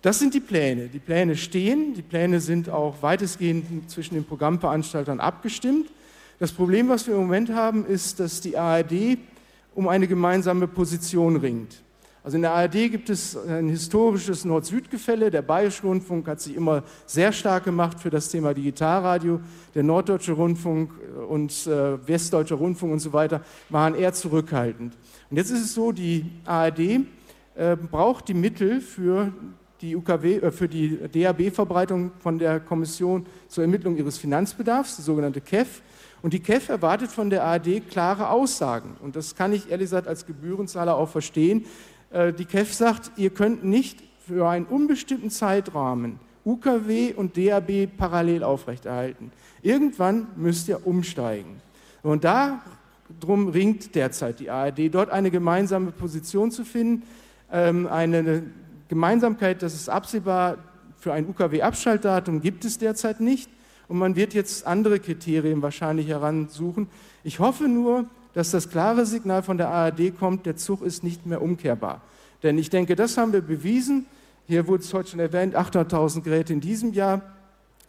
[0.00, 0.88] Das sind die Pläne.
[0.88, 5.90] Die Pläne stehen, die Pläne sind auch weitestgehend zwischen den Programmveranstaltern abgestimmt.
[6.38, 9.18] Das Problem, was wir im Moment haben, ist, dass die ARD
[9.74, 11.84] um eine gemeinsame Position ringt.
[12.24, 15.30] Also in der ARD gibt es ein historisches Nord-Süd-Gefälle.
[15.30, 19.40] Der Bayerische Rundfunk hat sich immer sehr stark gemacht für das Thema Digitalradio.
[19.74, 20.90] Der Norddeutsche Rundfunk
[21.28, 24.94] und äh, Westdeutscher Rundfunk und so weiter waren eher zurückhaltend.
[25.28, 29.30] Und jetzt ist es so, die ARD äh, braucht die Mittel für
[29.82, 35.82] die äh, für die DAB-Verbreitung von der Kommission zur Ermittlung ihres Finanzbedarfs, die sogenannte KEF.
[36.22, 38.96] Und die KEF erwartet von der ARD klare Aussagen.
[39.02, 41.66] Und das kann ich ehrlich gesagt als Gebührenzahler auch verstehen.
[42.14, 48.44] Äh, die KEF sagt, ihr könnt nicht für einen unbestimmten Zeitrahmen UKW und DAB parallel
[48.44, 49.32] aufrechterhalten.
[49.62, 51.60] Irgendwann müsst ihr umsteigen.
[52.02, 57.02] Und darum ringt derzeit die ARD, dort eine gemeinsame Position zu finden,
[57.50, 58.42] ähm, eine
[58.88, 60.58] Gemeinsamkeit, das ist absehbar,
[60.98, 63.50] für ein UKW-Abschaltdatum gibt es derzeit nicht
[63.88, 66.88] und man wird jetzt andere Kriterien wahrscheinlich heransuchen.
[67.24, 71.24] Ich hoffe nur, dass das klare Signal von der ARD kommt, der Zug ist nicht
[71.24, 72.02] mehr umkehrbar.
[72.42, 74.06] Denn ich denke, das haben wir bewiesen.
[74.46, 77.22] Hier wurde es heute schon erwähnt, 800.000 Geräte in diesem Jahr.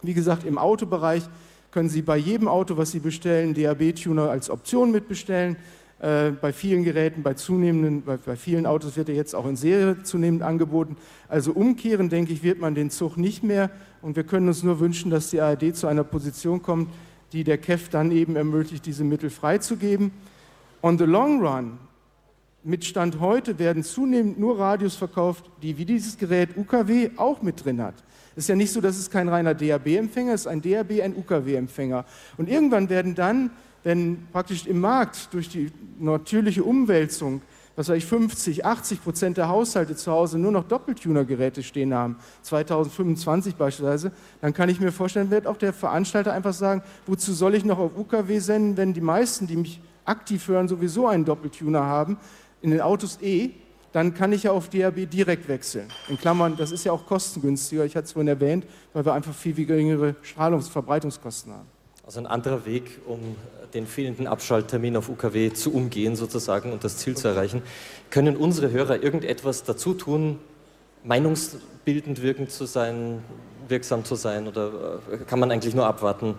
[0.02, 1.24] Wie gesagt, im Autobereich
[1.70, 5.56] können Sie bei jedem Auto, was Sie bestellen, DAB-Tuner als Option mitbestellen.
[5.98, 9.56] Äh, bei vielen Geräten, bei zunehmenden, bei, bei, vielen Autos wird er jetzt auch in
[9.56, 10.96] Serie zunehmend angeboten.
[11.28, 13.70] Also umkehren, denke ich, wird man den Zug nicht mehr.
[14.02, 16.90] Und wir können uns nur wünschen, dass die ARD zu einer Position kommt,
[17.32, 20.12] die der KEF dann eben ermöglicht, diese Mittel freizugeben.
[20.82, 21.78] On the long run,
[22.62, 27.64] mit Stand heute, werden zunehmend nur Radios verkauft, die wie dieses Gerät UKW auch mit
[27.64, 27.94] drin hat.
[28.32, 32.04] Es ist ja nicht so, dass es kein reiner DAB-Empfänger ist, ein DAB, ein UKW-Empfänger.
[32.36, 33.50] Und irgendwann werden dann
[33.86, 37.40] wenn praktisch im Markt durch die natürliche Umwälzung,
[37.76, 42.16] was weiß ich, 50, 80 Prozent der Haushalte zu Hause nur noch Doppeltuner-Geräte stehen haben,
[42.42, 44.10] 2025 beispielsweise,
[44.40, 47.78] dann kann ich mir vorstellen, wird auch der Veranstalter einfach sagen, wozu soll ich noch
[47.78, 52.18] auf UKW senden, wenn die meisten, die mich aktiv hören, sowieso einen Doppeltuner haben,
[52.62, 53.50] in den Autos eh,
[53.92, 55.88] dann kann ich ja auf DAB direkt wechseln.
[56.08, 59.34] In Klammern, das ist ja auch kostengünstiger, ich hatte es vorhin erwähnt, weil wir einfach
[59.34, 61.66] viel geringere Strahlungsverbreitungskosten haben.
[62.04, 63.18] Also ein anderer Weg, um
[63.74, 67.62] den fehlenden Abschalttermin auf UKW zu umgehen sozusagen und das Ziel zu erreichen.
[68.10, 70.38] Können unsere Hörer irgendetwas dazu tun,
[71.04, 73.22] meinungsbildend wirkend zu sein,
[73.68, 76.34] wirksam zu sein oder äh, kann man eigentlich nur abwarten?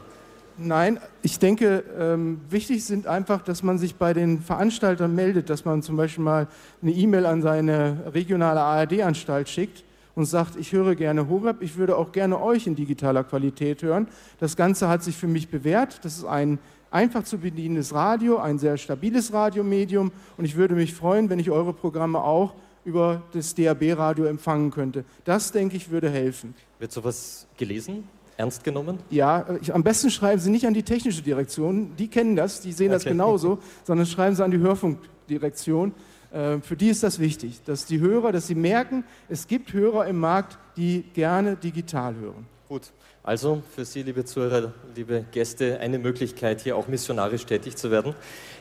[0.60, 5.66] Nein, ich denke, ähm, wichtig sind einfach, dass man sich bei den Veranstaltern meldet, dass
[5.66, 6.48] man zum Beispiel mal
[6.82, 9.84] eine E-Mail an seine regionale ARD-Anstalt schickt
[10.16, 14.08] und sagt, ich höre gerne Horeb, ich würde auch gerne euch in digitaler Qualität hören.
[14.40, 16.04] Das Ganze hat sich für mich bewährt.
[16.04, 16.58] Das ist ein
[16.90, 21.52] einfach zu bedienendes Radio, ein sehr stabiles Radiomedium und ich würde mich freuen, wenn ich
[21.52, 25.06] eure Programme auch über das DAB-Radio empfangen könnte.
[25.24, 26.56] Das, denke ich, würde helfen.
[26.80, 28.06] Wird sowas gelesen?
[28.38, 29.00] Ernst genommen?
[29.10, 32.72] Ja, ich, am besten schreiben Sie nicht an die technische Direktion, die kennen das, die
[32.72, 32.96] sehen okay.
[32.96, 35.94] das genauso, sondern schreiben Sie an die Hörfunkdirektion.
[36.32, 40.06] Äh, für die ist das wichtig, dass die Hörer, dass sie merken, es gibt Hörer
[40.06, 42.46] im Markt, die gerne digital hören.
[42.68, 42.92] Gut,
[43.24, 48.14] also für Sie, liebe Zuhörer, liebe Gäste, eine Möglichkeit, hier auch missionarisch tätig zu werden.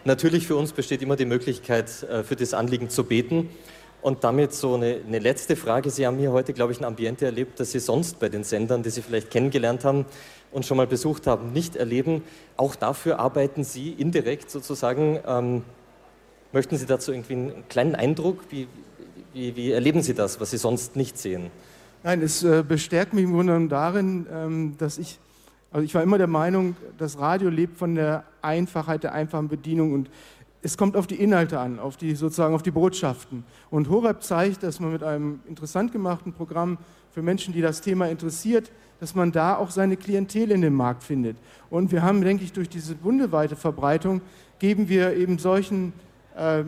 [0.04, 3.48] Natürlich für uns besteht immer die Möglichkeit, äh, für das Anliegen zu beten.
[4.06, 5.90] Und damit so eine, eine, letzte Frage.
[5.90, 8.84] Sie haben hier heute, glaube ich, ein Ambiente erlebt, das Sie sonst bei den Sendern,
[8.84, 10.04] die Sie vielleicht kennengelernt haben
[10.52, 12.22] und schon mal besucht haben, nicht erleben.
[12.56, 15.18] Auch dafür arbeiten Sie indirekt sozusagen.
[15.26, 15.64] Ähm,
[16.52, 18.44] möchten Sie dazu irgendwie einen kleinen Eindruck?
[18.48, 18.68] Wie,
[19.32, 21.50] wie, wie erleben Sie das, was Sie sonst nicht sehen?
[22.04, 25.18] Nein, es äh, bestärkt mich im Grunde genommen darin, ähm, dass ich,
[25.72, 29.92] also ich war immer der Meinung, das Radio lebt von der Einfachheit, der einfachen Bedienung
[29.92, 30.10] und
[30.66, 33.44] es kommt auf die Inhalte an, auf die sozusagen auf die Botschaften.
[33.70, 36.76] Und Horeb zeigt, dass man mit einem interessant gemachten Programm
[37.12, 41.04] für Menschen, die das Thema interessiert, dass man da auch seine Klientel in dem Markt
[41.04, 41.36] findet.
[41.70, 44.22] Und wir haben, denke ich, durch diese bundesweite Verbreitung
[44.58, 45.92] geben wir eben solchen
[46.34, 46.64] äh,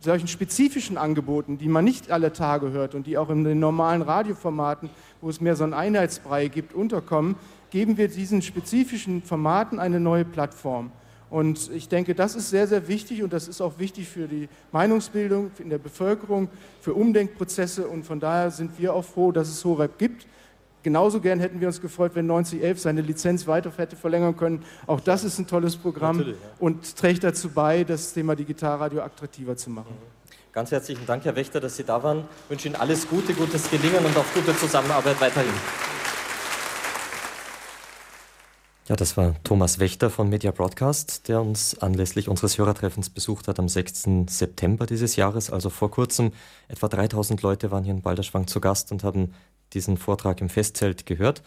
[0.00, 4.02] solchen spezifischen Angeboten, die man nicht alle Tage hört und die auch in den normalen
[4.02, 4.90] Radioformaten,
[5.22, 7.36] wo es mehr so einen Einheitsbrei gibt, unterkommen,
[7.70, 10.92] geben wir diesen spezifischen Formaten eine neue Plattform.
[11.34, 14.48] Und ich denke, das ist sehr, sehr wichtig und das ist auch wichtig für die
[14.70, 16.48] Meinungsbildung in der Bevölkerung,
[16.80, 20.26] für Umdenkprozesse und von daher sind wir auch froh, dass es Horeb gibt
[20.84, 24.62] Genauso gern hätten wir uns gefreut, wenn 9011 seine Lizenz weiter hätte verlängern können.
[24.86, 26.34] Auch das ist ein tolles Programm ja.
[26.60, 29.96] und trägt dazu bei, das Thema Digitalradio attraktiver zu machen.
[30.52, 32.28] Ganz herzlichen Dank, Herr Wächter, dass Sie da waren.
[32.44, 35.54] Ich wünsche Ihnen alles Gute, gutes Gelingen und auch gute Zusammenarbeit weiterhin.
[38.86, 43.58] Ja, das war Thomas Wächter von Media Broadcast, der uns anlässlich unseres Hörertreffens besucht hat
[43.58, 44.26] am 6.
[44.28, 46.32] September dieses Jahres, also vor kurzem.
[46.68, 49.32] Etwa 3000 Leute waren hier in Balderschwang zu Gast und haben
[49.72, 51.42] diesen Vortrag im Festzelt gehört.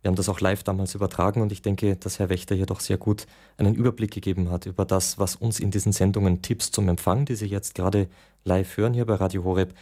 [0.00, 2.78] Wir haben das auch live damals übertragen und ich denke, dass Herr Wächter hier doch
[2.78, 6.88] sehr gut einen Überblick gegeben hat über das, was uns in diesen Sendungen Tipps zum
[6.88, 8.08] Empfang, die Sie jetzt gerade
[8.44, 9.74] live hören hier bei Radio Horeb,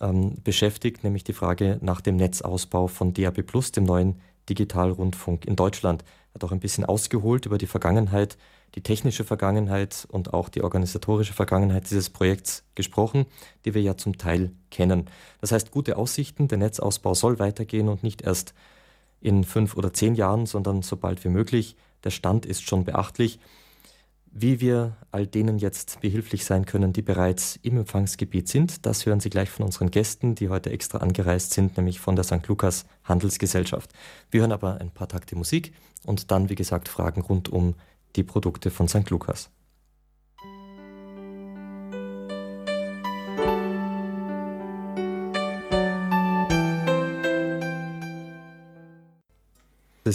[0.00, 5.56] ähm, beschäftigt, nämlich die Frage nach dem Netzausbau von DAB Plus, dem neuen Digitalrundfunk in
[5.56, 6.02] Deutschland.
[6.02, 8.38] Er hat auch ein bisschen ausgeholt über die Vergangenheit,
[8.74, 13.26] die technische Vergangenheit und auch die organisatorische Vergangenheit dieses Projekts gesprochen,
[13.64, 15.10] die wir ja zum Teil kennen.
[15.40, 18.54] Das heißt, gute Aussichten, der Netzausbau soll weitergehen und nicht erst
[19.20, 21.76] in fünf oder zehn Jahren, sondern so bald wie möglich.
[22.02, 23.38] Der Stand ist schon beachtlich.
[24.34, 29.20] Wie wir all denen jetzt behilflich sein können, die bereits im Empfangsgebiet sind, das hören
[29.20, 32.46] Sie gleich von unseren Gästen, die heute extra angereist sind, nämlich von der St.
[32.48, 33.92] Lukas Handelsgesellschaft.
[34.30, 35.74] Wir hören aber ein paar Takte Musik
[36.06, 37.74] und dann, wie gesagt, Fragen rund um
[38.16, 39.10] die Produkte von St.
[39.10, 39.50] Lukas.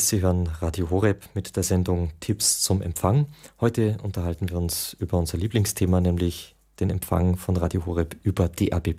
[0.06, 3.26] Sie hören Radio Horeb mit der Sendung Tipps zum Empfang.
[3.60, 8.94] Heute unterhalten wir uns über unser Lieblingsthema, nämlich den Empfang von Radio Horeb über DAB+,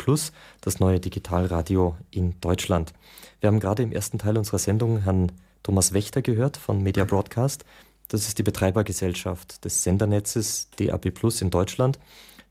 [0.60, 2.94] das neue Digitalradio in Deutschland.
[3.38, 5.30] Wir haben gerade im ersten Teil unserer Sendung Herrn
[5.62, 7.64] Thomas Wächter gehört von Media Broadcast.
[8.08, 12.00] Das ist die Betreibergesellschaft des Sendernetzes DAB+ in Deutschland,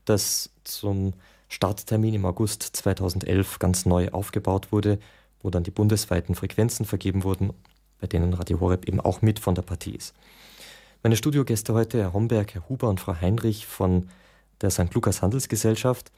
[0.06, 1.12] das zum
[1.48, 4.98] Starttermin im August 2011 ganz neu aufgebaut wurde,
[5.42, 7.52] wo dann die bundesweiten Frequenzen vergeben wurden
[8.00, 10.14] bei denen Radio Horeb eben auch mit von der Partie ist.
[11.02, 14.08] Meine Studiogäste heute, Herr Homberg, Herr Huber und Frau Heinrich von
[14.60, 14.92] der St.
[14.94, 16.10] Lukas Handelsgesellschaft,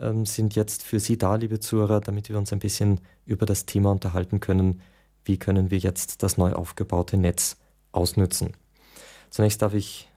[0.00, 3.66] ähm, sind jetzt für Sie da, liebe Zuhörer, damit wir uns ein bisschen über das
[3.66, 4.80] Thema unterhalten können,
[5.24, 7.56] wie können wir jetzt das neu aufgebaute Netz
[7.92, 8.52] ausnützen.
[9.30, 10.08] Zunächst darf ich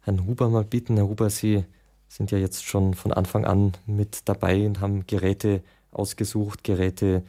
[0.00, 0.96] Herrn Huber mal bitten.
[0.96, 1.64] Herr Huber, Sie
[2.08, 7.22] sind ja jetzt schon von Anfang an mit dabei und haben Geräte ausgesucht, Geräte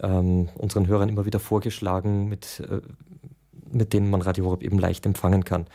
[0.00, 2.80] ähm, unseren Hörern immer wieder vorgeschlagen, mit, äh,
[3.70, 5.66] mit denen man Radio Horeb eben leicht empfangen kann.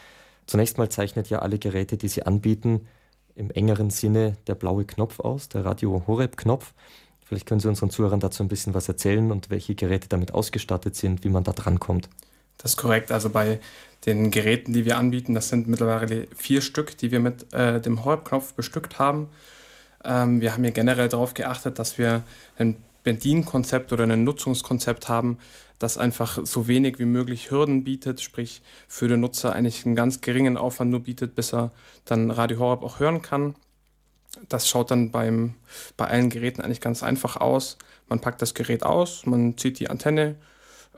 [0.47, 2.87] Zunächst mal zeichnet ja alle Geräte, die sie anbieten,
[3.35, 6.73] im engeren Sinne der blaue Knopf aus, der Radio Horeb Knopf.
[7.25, 10.97] Vielleicht können Sie unseren Zuhörern dazu ein bisschen was erzählen und welche Geräte damit ausgestattet
[10.97, 12.09] sind, wie man da drankommt.
[12.57, 13.11] Das ist korrekt.
[13.11, 13.59] Also bei
[14.05, 18.03] den Geräten, die wir anbieten, das sind mittlerweile vier Stück, die wir mit äh, dem
[18.03, 19.29] Horeb-Knopf bestückt haben.
[20.03, 22.23] Ähm, wir haben hier generell darauf geachtet, dass wir
[22.57, 25.37] ein Bedienkonzept oder ein Nutzungskonzept haben,
[25.79, 30.21] das einfach so wenig wie möglich Hürden bietet, sprich für den Nutzer eigentlich einen ganz
[30.21, 31.71] geringen Aufwand nur bietet, bis er
[32.05, 33.55] dann Radio Horeb auch hören kann.
[34.47, 35.55] Das schaut dann beim,
[35.97, 37.77] bei allen Geräten eigentlich ganz einfach aus.
[38.07, 40.35] Man packt das Gerät aus, man zieht die Antenne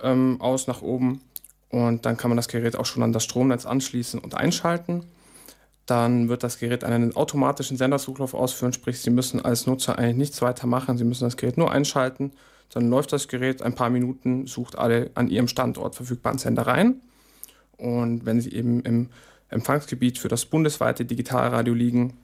[0.02, 1.22] ähm, aus nach oben
[1.70, 5.06] und dann kann man das Gerät auch schon an das Stromnetz anschließen und einschalten
[5.86, 10.42] dann wird das Gerät einen automatischen Senderzuglauf ausführen, sprich Sie müssen als Nutzer eigentlich nichts
[10.42, 12.32] weiter machen, Sie müssen das Gerät nur einschalten,
[12.70, 17.02] dann läuft das Gerät ein paar Minuten, sucht alle an Ihrem Standort verfügbaren Sender rein
[17.78, 19.10] und wenn Sie eben im
[19.50, 22.18] Empfangsgebiet für das bundesweite Digitalradio liegen,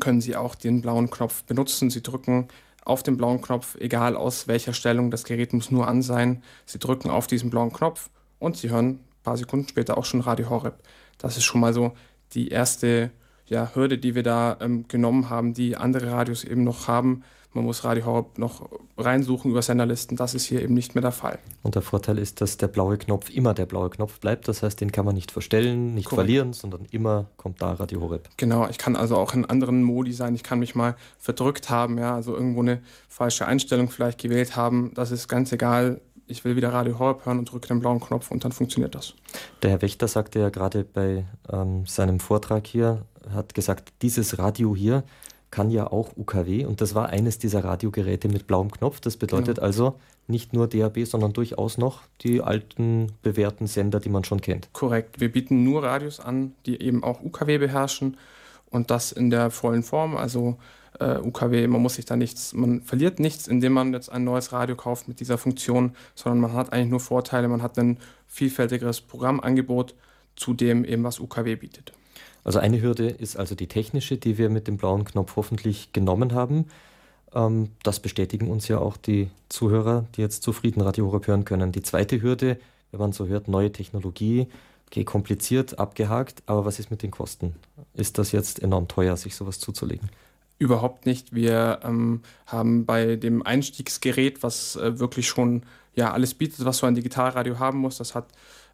[0.00, 1.90] können Sie auch den blauen Knopf benutzen.
[1.90, 2.48] Sie drücken
[2.84, 6.42] auf den blauen Knopf, egal aus welcher Stellung, das Gerät muss nur an sein.
[6.66, 10.20] Sie drücken auf diesen blauen Knopf und Sie hören ein paar Sekunden später auch schon
[10.20, 10.78] Radio Horeb.
[11.18, 11.92] Das ist schon mal so
[12.34, 13.10] die erste
[13.46, 17.22] ja, Hürde, die wir da ähm, genommen haben, die andere Radios eben noch haben.
[17.56, 20.14] Man muss Radio Horeb noch reinsuchen über Senderlisten.
[20.18, 21.38] Das ist hier eben nicht mehr der Fall.
[21.62, 24.46] Und der Vorteil ist, dass der blaue Knopf immer der blaue Knopf bleibt.
[24.46, 26.26] Das heißt, den kann man nicht verstellen, nicht Korrekt.
[26.26, 28.28] verlieren, sondern immer kommt da Radio Horeb.
[28.36, 30.34] Genau, ich kann also auch in anderen Modi sein.
[30.34, 34.92] Ich kann mich mal verdrückt haben, ja, also irgendwo eine falsche Einstellung vielleicht gewählt haben.
[34.92, 38.30] Das ist ganz egal ich will wieder Radio Horeb hören und drücke den blauen Knopf
[38.30, 39.14] und dann funktioniert das.
[39.62, 44.74] Der Herr Wächter sagte ja gerade bei ähm, seinem Vortrag hier, hat gesagt, dieses Radio
[44.76, 45.04] hier
[45.50, 49.00] kann ja auch UKW und das war eines dieser Radiogeräte mit blauem Knopf.
[49.00, 49.66] Das bedeutet genau.
[49.66, 54.68] also nicht nur DAB, sondern durchaus noch die alten bewährten Sender, die man schon kennt.
[54.72, 55.20] Korrekt.
[55.20, 58.16] Wir bieten nur Radios an, die eben auch UKW beherrschen
[58.70, 60.16] und das in der vollen Form.
[60.16, 60.58] Also
[61.00, 64.52] äh, UKW, man muss sich da nichts, man verliert nichts, indem man jetzt ein neues
[64.52, 69.00] Radio kauft mit dieser Funktion, sondern man hat eigentlich nur Vorteile, man hat ein vielfältigeres
[69.00, 69.94] Programmangebot,
[70.36, 71.92] zu dem eben was UKW bietet.
[72.44, 76.32] Also eine Hürde ist also die technische, die wir mit dem blauen Knopf hoffentlich genommen
[76.32, 76.66] haben.
[77.34, 81.72] Ähm, das bestätigen uns ja auch die Zuhörer, die jetzt zufrieden Radio Horeb hören können.
[81.72, 82.58] Die zweite Hürde,
[82.92, 84.46] wenn man so hört, neue Technologie,
[84.86, 87.56] okay, kompliziert, abgehakt, aber was ist mit den Kosten?
[87.94, 90.08] Ist das jetzt enorm teuer, sich sowas zuzulegen?
[90.58, 91.34] Überhaupt nicht.
[91.34, 95.62] Wir ähm, haben bei dem Einstiegsgerät, was äh, wirklich schon
[95.94, 98.26] ja, alles bietet, was so ein Digitalradio haben muss, das hat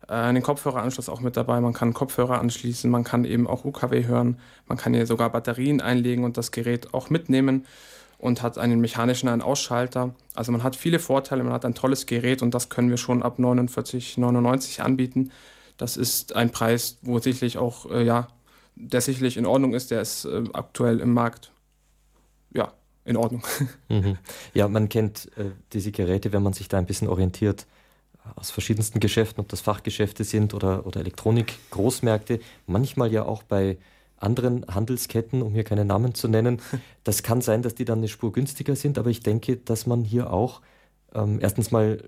[0.08, 1.60] äh, einen Kopfhöreranschluss auch mit dabei.
[1.60, 5.80] Man kann Kopfhörer anschließen, man kann eben auch UKW hören, man kann hier sogar Batterien
[5.80, 7.64] einlegen und das Gerät auch mitnehmen
[8.18, 10.14] und hat einen mechanischen einen Ausschalter.
[10.34, 13.22] Also man hat viele Vorteile, man hat ein tolles Gerät und das können wir schon
[13.22, 15.30] ab 49,99 anbieten.
[15.76, 18.28] Das ist ein Preis, wo sicherlich auch, äh, ja,
[18.74, 21.51] der sicherlich in Ordnung ist, der ist äh, aktuell im Markt
[22.54, 22.72] ja,
[23.04, 23.42] in Ordnung.
[23.88, 24.16] Mhm.
[24.54, 27.66] Ja, man kennt äh, diese Geräte, wenn man sich da ein bisschen orientiert,
[28.36, 33.78] aus verschiedensten Geschäften, ob das Fachgeschäfte sind oder, oder Elektronik-Großmärkte, manchmal ja auch bei
[34.16, 36.60] anderen Handelsketten, um hier keine Namen zu nennen.
[37.04, 40.04] Das kann sein, dass die dann eine Spur günstiger sind, aber ich denke, dass man
[40.04, 40.60] hier auch
[41.14, 42.00] ähm, erstens mal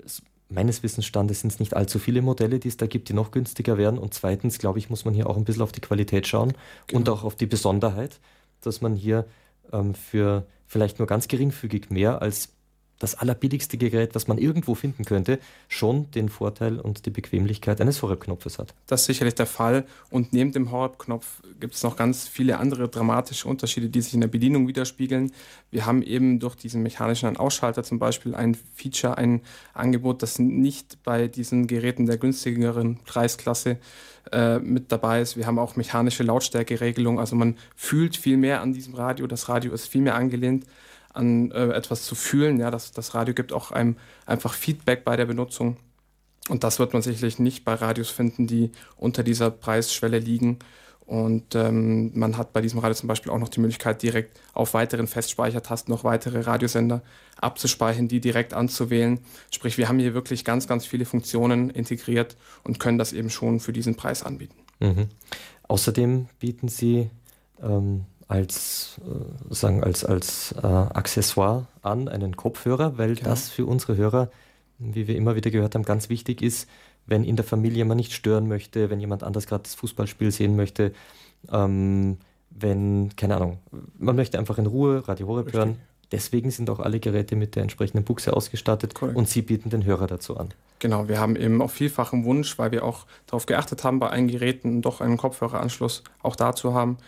[0.49, 3.77] meines Wissensstandes sind es nicht allzu viele Modelle, die es da gibt, die noch günstiger
[3.77, 3.99] wären.
[3.99, 6.53] Und zweitens, glaube ich, muss man hier auch ein bisschen auf die Qualität schauen
[6.87, 7.01] genau.
[7.01, 8.21] und auch auf die Besonderheit,
[8.61, 9.27] dass man hier
[9.73, 12.55] ähm, für vielleicht nur ganz geringfügig mehr als
[12.99, 18.03] das allerbilligste Gerät, was man irgendwo finden könnte, schon den Vorteil und die Bequemlichkeit eines
[18.03, 18.75] Horeb-Knopfes hat.
[18.87, 19.85] Das ist sicherlich der Fall.
[20.11, 24.21] Und neben dem Horeb-Knopf gibt es noch ganz viele andere dramatische Unterschiede, die sich in
[24.21, 25.33] der Bedienung widerspiegeln.
[25.71, 31.03] Wir haben eben durch diesen mechanischen Ausschalter zum Beispiel ein Feature, ein Angebot, das nicht
[31.03, 33.79] bei diesen Geräten der günstigeren Preisklasse
[34.33, 35.37] äh, mit dabei ist.
[35.37, 37.19] Wir haben auch mechanische Lautstärkeregelung.
[37.19, 39.27] Also man fühlt viel mehr an diesem Radio.
[39.27, 40.65] Das Radio ist viel mehr angelehnt
[41.15, 42.59] an äh, etwas zu fühlen.
[42.59, 43.97] Ja, das, das Radio gibt auch einem
[44.27, 45.77] einfach Feedback bei der Benutzung.
[46.49, 50.59] Und das wird man sicherlich nicht bei Radios finden, die unter dieser Preisschwelle liegen.
[51.07, 54.73] Und ähm, man hat bei diesem Radio zum Beispiel auch noch die Möglichkeit, direkt auf
[54.73, 57.03] weiteren Festspeichertasten noch weitere Radiosender
[57.39, 59.21] abzuspeichern, die direkt anzuwählen.
[59.51, 63.61] Sprich, wir haben hier wirklich ganz, ganz viele Funktionen integriert und können das eben schon
[63.61, 64.57] für diesen Preis anbieten.
[64.81, 65.09] Mhm.
[65.69, 67.11] Außerdem bieten Sie
[67.63, 73.31] ähm, als, äh, sagen, als, als äh, Accessoire an, einen Kopfhörer, weil genau.
[73.31, 74.31] das für unsere Hörer,
[74.79, 76.69] wie wir immer wieder gehört haben, ganz wichtig ist,
[77.07, 80.57] wenn in der Familie man nicht stören möchte, wenn jemand anders gerade das Fußballspiel sehen
[80.57, 80.93] möchte,
[81.53, 82.19] ähm,
[82.51, 83.59] wenn, keine Ahnung,
[83.99, 85.77] man möchte einfach in Ruhe Radio Horeb hören.
[86.13, 89.17] Deswegen sind auch alle Geräte mit der entsprechenden Buchse ausgestattet Correct.
[89.17, 90.51] und Sie bieten den Hörer dazu an.
[90.79, 94.29] Genau, wir haben eben auf vielfachen Wunsch, weil wir auch darauf geachtet haben, bei allen
[94.29, 96.99] Geräten doch einen Kopfhöreranschluss auch dazu haben,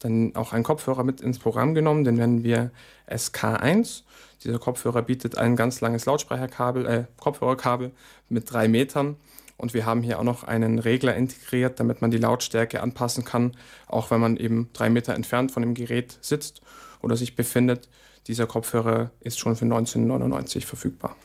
[0.00, 2.70] dann auch einen Kopfhörer mit ins Programm genommen, den nennen wir
[3.08, 4.02] SK1.
[4.42, 7.92] Dieser Kopfhörer bietet ein ganz langes Lautsprecherkabel, äh, Kopfhörerkabel
[8.28, 9.16] mit drei Metern.
[9.56, 13.52] Und wir haben hier auch noch einen Regler integriert, damit man die Lautstärke anpassen kann,
[13.86, 16.60] auch wenn man eben drei Meter entfernt von dem Gerät sitzt
[17.00, 17.88] oder sich befindet.
[18.26, 21.16] Dieser Kopfhörer ist schon für 1999 verfügbar.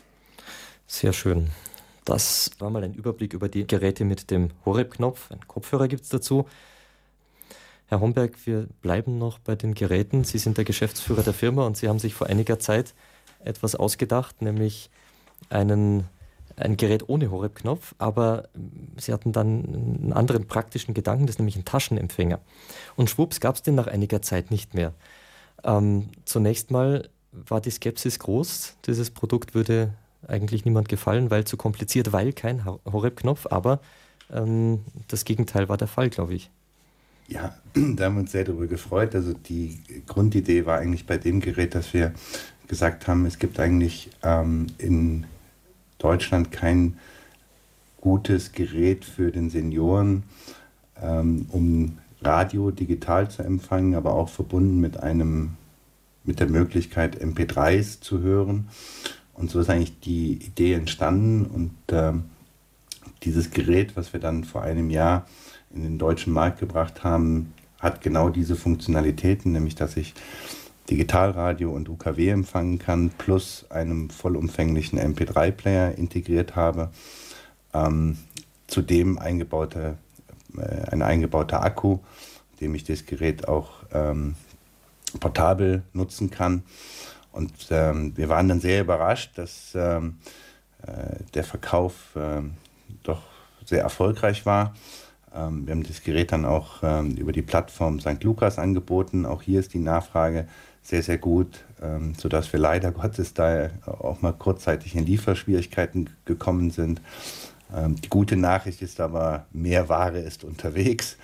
[0.86, 1.50] Sehr schön.
[2.06, 5.32] Das war mal ein Überblick über die Geräte mit dem Horeb-Knopf.
[5.32, 6.48] Ein Kopfhörer gibt es dazu.
[7.90, 10.24] Herr Homberg, wir bleiben noch bei den Geräten.
[10.24, 12.94] Sie sind der Geschäftsführer der Firma und Sie haben sich vor einiger Zeit
[13.44, 14.92] etwas ausgedacht, nämlich
[15.50, 16.04] einen,
[16.56, 18.48] ein Gerät ohne Horeb-Knopf, aber
[18.98, 22.40] Sie hatten dann einen anderen praktischen Gedanken, das ist nämlich ein Taschenempfänger.
[22.96, 24.94] Und schwupps gab es den nach einiger Zeit nicht mehr.
[25.64, 29.96] Ähm, zunächst mal war die Skepsis groß, dieses Produkt würde
[30.28, 33.80] eigentlich niemand gefallen, weil zu kompliziert, weil kein Horeb-Knopf, aber
[34.32, 36.52] ähm, das Gegenteil war der Fall, glaube ich.
[37.30, 39.16] Ja, da haben wir uns sehr darüber gefreut.
[39.16, 42.14] Also die Grundidee war eigentlich bei dem Gerät, dass wir
[42.68, 45.26] gesagt haben, es gibt eigentlich ähm, in
[46.00, 46.98] Deutschland kein
[48.02, 50.24] gutes Gerät für den Senioren,
[51.02, 55.52] ähm, um Radio digital zu empfangen, aber auch verbunden mit einem
[56.24, 58.68] mit der Möglichkeit MP3s zu hören.
[59.34, 62.26] Und so ist eigentlich die Idee entstanden und ähm,
[63.24, 65.26] dieses Gerät, was wir dann vor einem Jahr
[65.74, 70.14] in den deutschen Markt gebracht haben, hat genau diese Funktionalitäten, nämlich dass ich
[70.90, 76.90] Digitalradio und UKW empfangen kann, plus einem vollumfänglichen MP3-Player integriert habe.
[77.74, 78.18] Ähm,
[78.68, 79.98] zudem eingebaute,
[80.58, 82.00] äh, ein eingebauter Akku,
[82.60, 84.36] dem ich das Gerät auch ähm,
[85.20, 86.64] portabel nutzen kann.
[87.32, 90.18] Und ähm, wir waren dann sehr überrascht, dass ähm,
[90.82, 92.42] äh, der Verkauf äh,
[93.04, 93.22] doch
[93.66, 94.74] sehr erfolgreich war.
[95.36, 98.24] Ähm, wir haben das Gerät dann auch ähm, über die Plattform St.
[98.24, 99.26] Lukas angeboten.
[99.26, 100.48] Auch hier ist die Nachfrage
[100.82, 106.72] sehr, sehr gut, ähm, sodass wir leider Gottes da auch mal kurzzeitig in Lieferschwierigkeiten gekommen
[106.72, 107.02] sind.
[107.76, 111.18] Ähm, die gute Nachricht ist aber, mehr Ware ist unterwegs.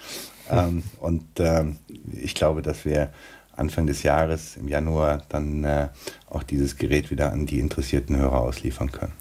[0.49, 1.77] Ähm, und ähm,
[2.11, 3.09] ich glaube, dass wir
[3.55, 5.87] Anfang des Jahres, im Januar, dann äh,
[6.29, 9.13] auch dieses Gerät wieder an die interessierten Hörer ausliefern können.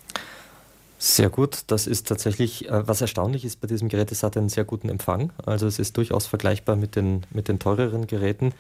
[1.05, 1.71] Sehr gut.
[1.71, 4.89] Das ist tatsächlich, äh, was erstaunlich ist bei diesem Gerät, es hat einen sehr guten
[4.89, 5.35] Empfang.
[5.45, 8.55] Also es ist durchaus vergleichbar mit den, mit den teureren Geräten,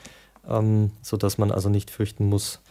[0.46, 2.62] ähm, sodass man also nicht fürchten muss,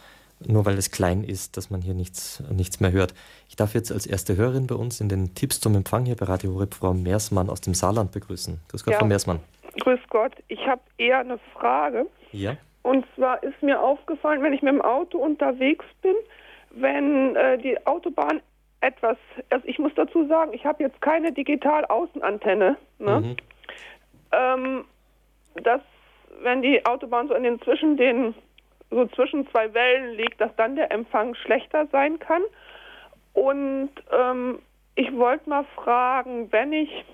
[0.46, 3.14] nur weil es klein ist, dass man hier nichts, nichts mehr hört.
[3.48, 6.26] Ich darf jetzt als erste Hörerin bei uns in den Tipps zum Empfang hier bei
[6.26, 8.60] Radio Horeb Frau Meersmann aus dem Saarland begrüßen.
[8.68, 9.00] Grüß Gott, ja.
[9.00, 9.40] Frau Meersmann.
[9.80, 10.34] Grüß Gott.
[10.46, 12.06] Ich habe eher eine Frage.
[12.30, 12.56] Ja.
[12.82, 16.14] Und zwar ist mir aufgefallen, wenn ich mit dem Auto unterwegs bin,
[16.70, 18.40] wenn äh, die Autobahn
[18.84, 19.16] etwas,
[19.50, 22.76] also ich muss dazu sagen, ich habe jetzt keine Digital-Außenantenne.
[22.98, 23.20] Ne?
[23.20, 23.36] Mhm.
[24.32, 24.84] Ähm,
[25.62, 25.80] dass,
[26.42, 28.34] wenn die Autobahn so in den zwischen den
[28.90, 32.42] so zwischen zwei Wellen liegt, dass dann der Empfang schlechter sein kann.
[33.32, 34.60] Und ähm,
[34.94, 37.04] ich wollte mal fragen, wenn ich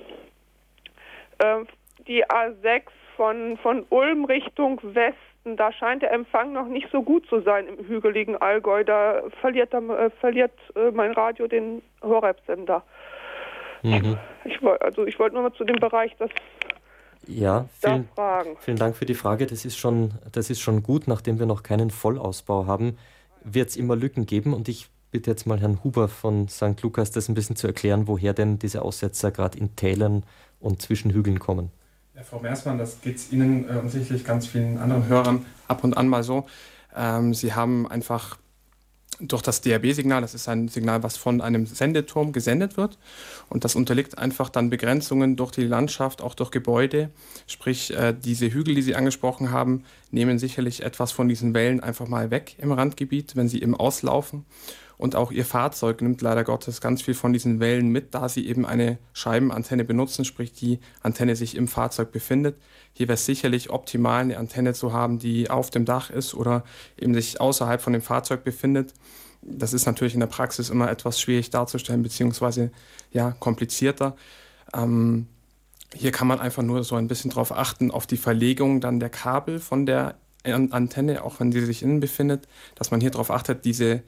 [1.38, 1.64] äh,
[2.06, 2.82] die A6
[3.16, 7.66] von, von Ulm Richtung Westen, da scheint der Empfang noch nicht so gut zu sein
[7.66, 8.84] im hügeligen Allgäu.
[8.84, 12.82] Da verliert, äh, verliert äh, mein Radio den Horeb-Sender.
[13.82, 14.18] Mhm.
[14.44, 16.30] Ich, also ich wollte nur mal zu dem Bereich das
[17.26, 18.08] ja, vielen,
[18.60, 19.46] vielen Dank für die Frage.
[19.46, 21.06] Das ist, schon, das ist schon gut.
[21.06, 22.96] Nachdem wir noch keinen Vollausbau haben,
[23.44, 24.54] wird es immer Lücken geben.
[24.54, 26.80] Und ich bitte jetzt mal Herrn Huber von St.
[26.82, 30.24] Lukas, das ein bisschen zu erklären, woher denn diese Aussetzer gerade in Tälern
[30.60, 31.70] und zwischen Hügeln kommen.
[32.20, 35.96] Ja, Frau Meersmann, das geht Ihnen äh, und sicherlich ganz vielen anderen Hörern ab und
[35.96, 36.44] an mal so.
[36.94, 38.36] Ähm, Sie haben einfach
[39.20, 42.98] durch das DRB-Signal, das ist ein Signal, was von einem Sendeturm gesendet wird
[43.48, 47.08] und das unterliegt einfach dann Begrenzungen durch die Landschaft, auch durch Gebäude.
[47.46, 52.06] Sprich, äh, diese Hügel, die Sie angesprochen haben, nehmen sicherlich etwas von diesen Wellen einfach
[52.06, 54.44] mal weg im Randgebiet, wenn sie eben auslaufen.
[55.00, 58.46] Und auch Ihr Fahrzeug nimmt leider Gottes ganz viel von diesen Wellen mit, da Sie
[58.46, 62.60] eben eine Scheibenantenne benutzen, sprich die Antenne sich im Fahrzeug befindet.
[62.92, 66.64] Hier wäre es sicherlich optimal, eine Antenne zu haben, die auf dem Dach ist oder
[66.98, 68.92] eben sich außerhalb von dem Fahrzeug befindet.
[69.40, 72.70] Das ist natürlich in der Praxis immer etwas schwierig darzustellen, beziehungsweise
[73.10, 74.16] ja, komplizierter.
[74.74, 75.28] Ähm,
[75.94, 79.08] hier kann man einfach nur so ein bisschen darauf achten, auf die Verlegung dann der
[79.08, 83.64] Kabel von der Antenne, auch wenn sie sich innen befindet, dass man hier darauf achtet,
[83.64, 84.02] diese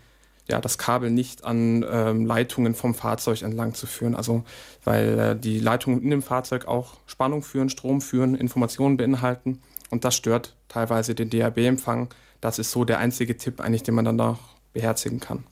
[0.49, 4.14] ja, das Kabel nicht an ähm, Leitungen vom Fahrzeug entlang zu führen.
[4.14, 4.45] Also
[4.84, 10.05] weil äh, die Leitungen in dem Fahrzeug auch Spannung führen, Strom führen, Informationen beinhalten und
[10.05, 12.09] das stört teilweise den DAB-Empfang.
[12.40, 14.38] Das ist so der einzige Tipp eigentlich, den man dann noch
[14.72, 15.45] beherzigen kann.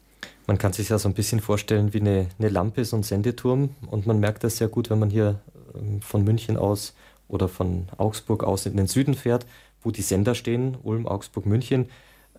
[0.47, 3.71] Man kann sich ja so ein bisschen vorstellen wie eine, eine Lampe, so ein Sendeturm
[3.87, 5.41] und man merkt das sehr gut, wenn man hier
[5.75, 6.95] ähm, von München aus
[7.29, 9.47] oder von Augsburg aus in den Süden fährt,
[9.83, 11.89] wo die Sender stehen, Ulm, Augsburg, München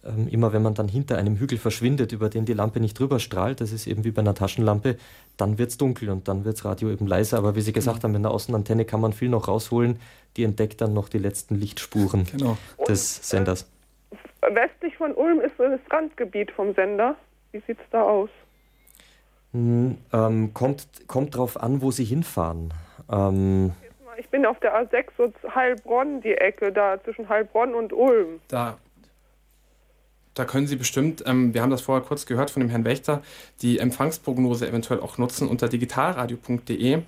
[0.04, 3.20] ähm, immer wenn man dann hinter einem Hügel verschwindet, über den die Lampe nicht drüber
[3.20, 4.98] strahlt, das ist eben wie bei einer Taschenlampe,
[5.38, 7.38] dann wird es dunkel und dann wird das Radio eben leiser.
[7.38, 8.04] Aber wie Sie gesagt mhm.
[8.04, 10.00] haben, mit einer Außenantenne kann man viel noch rausholen.
[10.38, 12.58] Die entdeckt dann noch die letzten Lichtspuren genau.
[12.88, 13.70] des und, Senders.
[14.42, 17.16] Äh, westlich von Ulm ist so das Randgebiet vom Sender.
[17.52, 18.30] Wie sieht es da aus?
[19.54, 22.74] Hm, ähm, kommt, kommt drauf an, wo Sie hinfahren.
[23.12, 23.74] Ähm,
[24.18, 28.40] ich bin auf der A6, so Heilbronn, die Ecke da zwischen Heilbronn und Ulm.
[28.48, 28.78] Da
[30.34, 33.22] da können Sie bestimmt, ähm, wir haben das vorher kurz gehört von dem Herrn Wächter,
[33.62, 37.02] die Empfangsprognose eventuell auch nutzen unter digitalradio.de.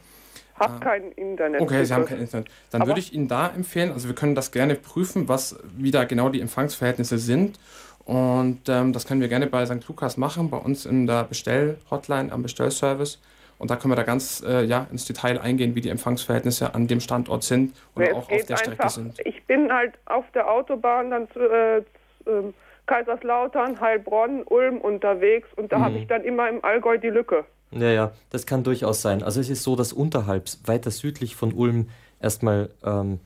[0.59, 1.61] Hab äh, kein Internet.
[1.61, 2.47] Okay, Sie haben kein Internet.
[2.69, 5.91] Dann Aber würde ich Ihnen da empfehlen, also wir können das gerne prüfen, was wie
[5.91, 7.59] da genau die Empfangsverhältnisse sind.
[8.05, 9.87] Und ähm, das können wir gerne bei St.
[9.87, 13.19] Lukas machen, bei uns in der Bestell-Hotline, am Bestellservice.
[13.57, 16.87] Und da können wir da ganz äh, ja, ins Detail eingehen, wie die Empfangsverhältnisse an
[16.87, 19.19] dem Standort sind und auch auf der Strecke sind.
[19.23, 21.83] Ich bin halt auf der Autobahn dann zu, äh,
[22.27, 22.53] ähm,
[22.85, 25.83] Kaiserslautern, Heilbronn, Ulm unterwegs und da mhm.
[25.83, 27.45] habe ich dann immer im Allgäu die Lücke.
[27.71, 29.23] Ja, ja, das kann durchaus sein.
[29.23, 33.19] Also es ist so, dass unterhalb, weiter südlich von Ulm, erstmal ähm,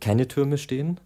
[0.00, 1.00] keine Türme stehen,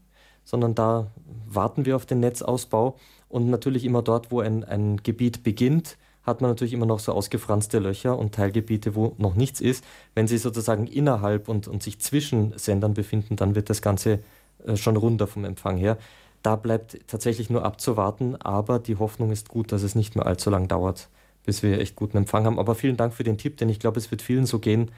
[0.45, 1.09] sondern da
[1.47, 2.97] warten wir auf den Netzausbau.
[3.29, 7.13] Und natürlich immer dort, wo ein, ein Gebiet beginnt, hat man natürlich immer noch so
[7.13, 9.85] ausgefranste Löcher und Teilgebiete, wo noch nichts ist.
[10.15, 14.21] Wenn sie sozusagen innerhalb und, und sich zwischen Sendern befinden, dann wird das Ganze
[14.67, 15.99] äh, schon runter vom Empfang her.
[16.43, 20.51] Da bleibt tatsächlich nur abzuwarten, aber die Hoffnung ist gut, dass es nicht mehr allzu
[20.51, 21.09] lang dauert,
[21.45, 22.59] bis wir echt guten Empfang haben.
[22.59, 24.91] Aber vielen Dank für den Tipp, denn ich glaube, es wird vielen so gehen,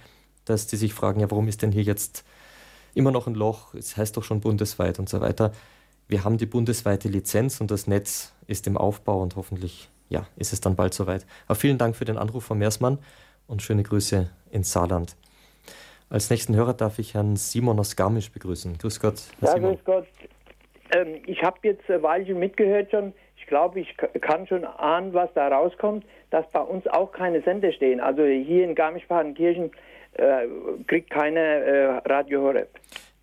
[0.47, 2.25] dass die sich fragen, ja, warum ist denn hier jetzt
[2.95, 3.75] immer noch ein Loch?
[3.75, 5.53] Es heißt doch schon bundesweit und so weiter.
[6.09, 10.53] Wir haben die bundesweite Lizenz und das Netz ist im Aufbau und hoffentlich ja, ist
[10.53, 11.27] es dann bald soweit.
[11.47, 12.99] Aber vielen Dank für den Anruf, Frau Meersmann,
[13.47, 15.17] und schöne Grüße ins Saarland.
[16.09, 18.79] Als nächsten Hörer darf ich Herrn Simon aus Garmisch begrüßen.
[18.79, 19.75] Grüß Gott, Herr ja, Simon.
[19.75, 20.07] Grüß Gott.
[20.95, 23.13] Ähm, ich habe jetzt ein Weilchen mitgehört schon.
[23.37, 27.73] Ich glaube, ich kann schon ahnen, was da rauskommt, dass bei uns auch keine Sender
[27.73, 28.01] stehen.
[28.01, 29.71] Also hier in Garmisch-Partenkirchen
[30.15, 30.47] äh,
[30.87, 32.69] kriegt keine äh, Radio Horeb.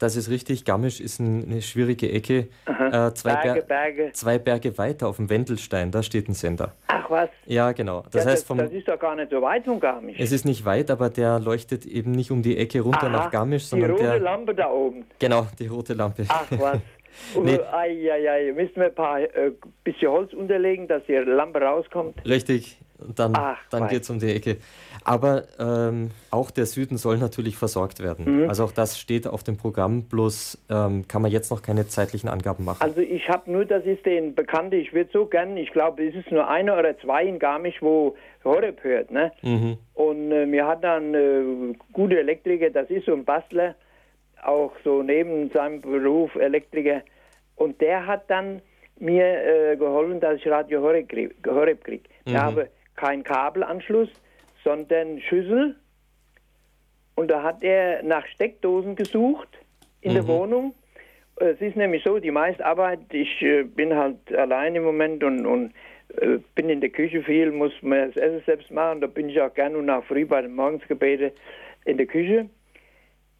[0.01, 0.65] Das ist richtig.
[0.65, 2.47] Garmisch ist ein, eine schwierige Ecke.
[2.65, 4.11] Äh, zwei, Berge, Berge.
[4.13, 6.73] zwei Berge weiter auf dem Wendelstein, da steht ein Sender.
[6.87, 7.29] Ach was?
[7.45, 8.03] Ja, genau.
[8.11, 10.17] Das, ja, heißt vom, das ist doch gar nicht so weit von Garmisch.
[10.19, 13.31] Es ist nicht weit, aber der leuchtet eben nicht um die Ecke runter Aha, nach
[13.31, 15.05] Garmisch, sondern die rote der, Lampe da oben.
[15.19, 16.25] Genau, die rote Lampe.
[16.27, 16.79] Ach was.
[17.41, 17.59] nee.
[17.71, 18.53] Ei, ei, ei.
[18.53, 19.51] Müssen wir ein paar äh,
[19.83, 22.17] bisschen Holz unterlegen, dass die Lampe rauskommt?
[22.27, 22.77] Richtig,
[23.15, 23.33] dann,
[23.69, 24.57] dann geht es um die Ecke.
[25.03, 28.43] Aber ähm, auch der Süden soll natürlich versorgt werden.
[28.43, 28.49] Mhm.
[28.49, 32.29] Also auch das steht auf dem Programm, bloß ähm, kann man jetzt noch keine zeitlichen
[32.29, 32.81] Angaben machen.
[32.81, 36.15] Also ich habe nur, das ist den Bekannte, ich würde so gern, ich glaube, es
[36.15, 39.11] ist nur einer oder zwei in Garmisch, wo Horeb hört.
[39.11, 39.31] Ne?
[39.41, 39.77] Mhm.
[39.93, 43.75] Und äh, wir hatten dann äh, gute Elektriker, das ist so ein Bastler,
[44.43, 47.01] auch so neben seinem Beruf Elektriker.
[47.55, 48.61] Und der hat dann
[48.99, 51.33] mir äh, geholfen, dass ich Radio Horeb kriege.
[51.83, 52.09] Krieg.
[52.25, 52.37] Ich mhm.
[52.37, 54.09] habe keinen Kabelanschluss,
[54.63, 55.75] sondern Schüssel.
[57.15, 59.49] Und da hat er nach Steckdosen gesucht
[60.01, 60.15] in mhm.
[60.15, 60.75] der Wohnung.
[61.37, 65.45] Es ist nämlich so, die meiste Arbeit, ich äh, bin halt allein im Moment und,
[65.45, 65.73] und
[66.17, 69.01] äh, bin in der Küche viel, muss mir das Essen selbst machen.
[69.01, 71.31] Da bin ich auch gerne und nach früh bei den Morgensgebete
[71.85, 72.49] in der Küche.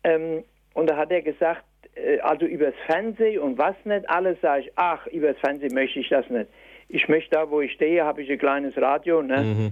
[0.04, 0.44] Ähm,
[0.74, 1.64] und da hat er gesagt,
[1.96, 6.10] äh, also übers Fernsehen und was nicht alles, sage ich, ach, übers Fernsehen möchte ich
[6.10, 6.50] das nicht.
[6.90, 9.22] Ich möchte da, wo ich stehe, habe ich ein kleines Radio.
[9.22, 9.38] Ne?
[9.38, 9.72] Mhm.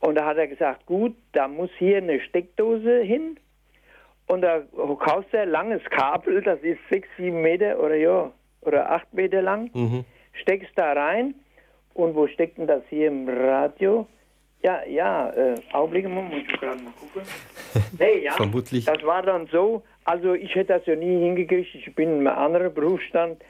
[0.00, 3.38] Und da hat er gesagt, gut, da muss hier eine Steckdose hin.
[4.26, 4.62] Und da
[4.98, 9.40] kaufst du ein langes Kabel, das ist sechs, sieben Meter oder ja, oder acht Meter
[9.40, 10.04] lang, mhm.
[10.34, 11.34] steckst da rein.
[11.94, 14.06] Und wo steckt denn das hier im Radio?
[14.62, 17.22] Ja, ja, äh, Augenblick, muss ich gerade mal gucken.
[17.98, 18.86] Nee, ja, Vermutlich.
[18.86, 22.38] Das war dann so, also ich hätte das ja nie hingekriegt, ich bin in einem
[22.38, 23.40] anderen Berufsstand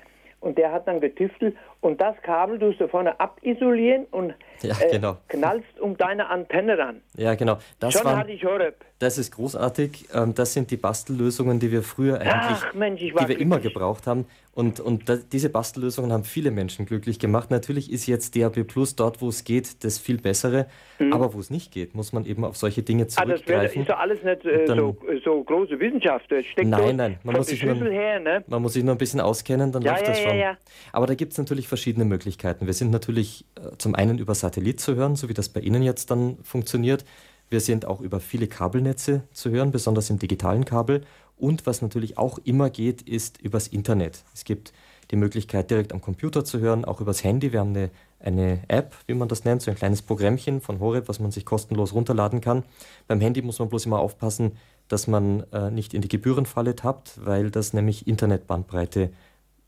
[0.40, 4.90] und der hat dann getüftelt und das Kabel tust du vorne abisolieren und ja, äh,
[4.90, 5.16] genau.
[5.28, 7.00] knallst um deine Antenne ran.
[7.16, 7.58] Ja, genau.
[7.80, 8.76] Das Schon waren, hatte ich Horeb.
[8.98, 10.08] Das ist großartig.
[10.12, 13.40] Ähm, das sind die Bastellösungen, die wir früher eigentlich, Ach, Mensch, die wir glücklich.
[13.40, 14.26] immer gebraucht haben.
[14.58, 17.48] Und, und da, diese Bastellösungen haben viele Menschen glücklich gemacht.
[17.52, 20.66] Natürlich ist jetzt DAB Plus dort, wo es geht, das viel bessere.
[20.98, 21.12] Mhm.
[21.12, 23.54] Aber wo es nicht geht, muss man eben auf solche Dinge zurückgreifen.
[23.54, 26.28] Ah, das ist doch alles nicht äh, dann, so, so, große Wissenschaft.
[26.56, 28.42] nein, nein, man muss, sich nur, her, ne?
[28.48, 30.36] man muss sich nur ein bisschen auskennen, dann ja, läuft ja, das schon.
[30.36, 30.56] Ja,
[30.90, 32.66] Aber da gibt es natürlich verschiedene Möglichkeiten.
[32.66, 35.84] Wir sind natürlich äh, zum einen über Satellit zu hören, so wie das bei Ihnen
[35.84, 37.04] jetzt dann funktioniert.
[37.48, 41.02] Wir sind auch über viele Kabelnetze zu hören, besonders im digitalen Kabel.
[41.38, 44.24] Und was natürlich auch immer geht, ist übers Internet.
[44.34, 44.72] Es gibt
[45.10, 47.52] die Möglichkeit, direkt am Computer zu hören, auch übers Handy.
[47.52, 51.08] Wir haben eine, eine App, wie man das nennt, so ein kleines Programmchen von Horeb,
[51.08, 52.64] was man sich kostenlos runterladen kann.
[53.06, 54.52] Beim Handy muss man bloß immer aufpassen,
[54.88, 59.10] dass man äh, nicht in die Gebührenfalle tappt, weil das nämlich Internetbandbreite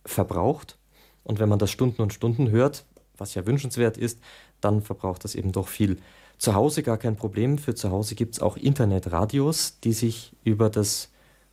[0.04, 0.76] verbraucht.
[1.24, 2.84] Und wenn man das Stunden und Stunden hört,
[3.16, 4.18] was ja wünschenswert ist,
[4.60, 5.98] dann verbraucht das eben doch viel.
[6.38, 7.58] Zu Hause gar kein Problem.
[7.58, 11.09] Für zu Hause gibt es auch Internetradios, die sich über das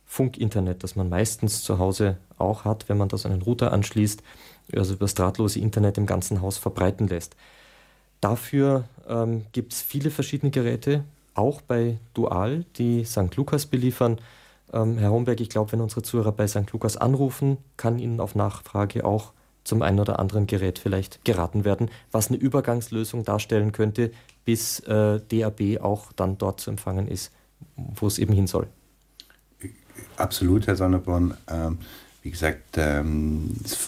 [0.08, 4.22] Funkinternet, das man meistens zu Hause auch hat, wenn man das an einen Router anschließt,
[4.74, 7.36] also über das drahtlose Internet im ganzen Haus verbreiten lässt.
[8.20, 11.04] Dafür ähm, gibt es viele verschiedene Geräte,
[11.34, 13.36] auch bei Dual, die St.
[13.36, 14.18] Lukas beliefern.
[14.72, 16.72] Ähm, Herr Homberg, ich glaube, wenn unsere Zuhörer bei St.
[16.72, 19.32] Lukas anrufen, kann Ihnen auf Nachfrage auch
[19.62, 24.10] zum einen oder anderen Gerät vielleicht geraten werden, was eine Übergangslösung darstellen könnte,
[24.46, 27.30] bis äh, DAB auch dann dort zu empfangen ist,
[27.76, 28.68] wo es eben hin soll.
[30.16, 31.34] Absolut, Herr Sonneborn.
[31.48, 31.78] Ähm,
[32.22, 33.78] wie gesagt, ähm, es,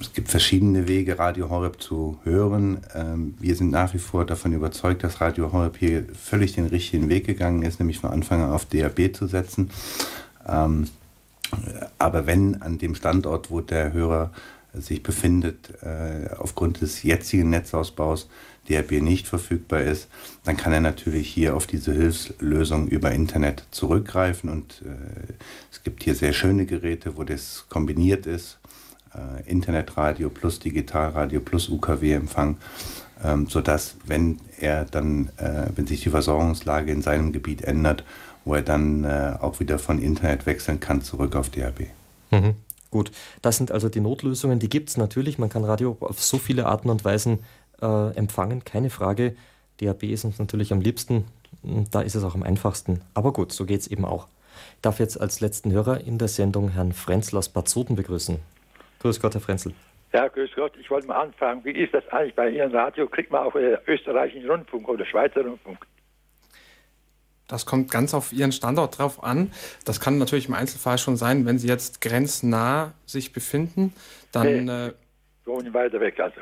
[0.00, 2.78] es, gibt verschiedene Wege, Radio Horeb zu hören.
[2.94, 7.08] Ähm, wir sind nach wie vor davon überzeugt, dass Radio Horeb hier völlig den richtigen
[7.08, 9.70] Weg gegangen ist, nämlich von Anfang an auf DAB zu setzen.
[10.48, 10.88] Ähm,
[11.98, 14.30] aber wenn an dem Standort, wo der Hörer
[14.80, 18.28] sich befindet, äh, aufgrund des jetzigen Netzausbaus
[18.68, 20.08] DRB nicht verfügbar ist,
[20.44, 24.50] dann kann er natürlich hier auf diese Hilfslösung über Internet zurückgreifen.
[24.50, 25.32] Und äh,
[25.70, 28.58] es gibt hier sehr schöne Geräte, wo das kombiniert ist.
[29.14, 32.56] Äh, Internetradio plus Digitalradio plus UKW-Empfang,
[33.22, 38.04] ähm, sodass, wenn er dann, äh, wenn sich die Versorgungslage in seinem Gebiet ändert,
[38.44, 41.86] wo er dann äh, auch wieder von Internet wechseln kann, zurück auf DRB.
[42.94, 43.10] Gut,
[43.42, 45.36] das sind also die Notlösungen, die gibt es natürlich.
[45.36, 47.40] Man kann Radio auf so viele Arten und Weisen
[47.82, 49.34] äh, empfangen, keine Frage.
[49.80, 51.24] DAB ist uns natürlich am liebsten,
[51.90, 53.00] da ist es auch am einfachsten.
[53.12, 54.28] Aber gut, so geht es eben auch.
[54.76, 58.38] Ich darf jetzt als letzten Hörer in der Sendung Herrn Frenzel aus Bad Soden begrüßen.
[59.00, 59.74] Grüß Gott, Herr Frenzel.
[60.12, 60.74] Ja, grüß Gott.
[60.80, 63.08] Ich wollte mal anfangen, wie ist das eigentlich bei Ihrem Radio?
[63.08, 65.84] Kriegt man auch äh, österreichischen Rundfunk oder Schweizer Rundfunk?
[67.48, 69.52] Das kommt ganz auf Ihren Standort drauf an.
[69.84, 73.92] Das kann natürlich im Einzelfall schon sein, wenn Sie jetzt grenznah sich befinden,
[74.32, 74.64] dann.
[74.64, 74.92] Nee, äh,
[75.44, 76.40] wohnen weiter weg, also.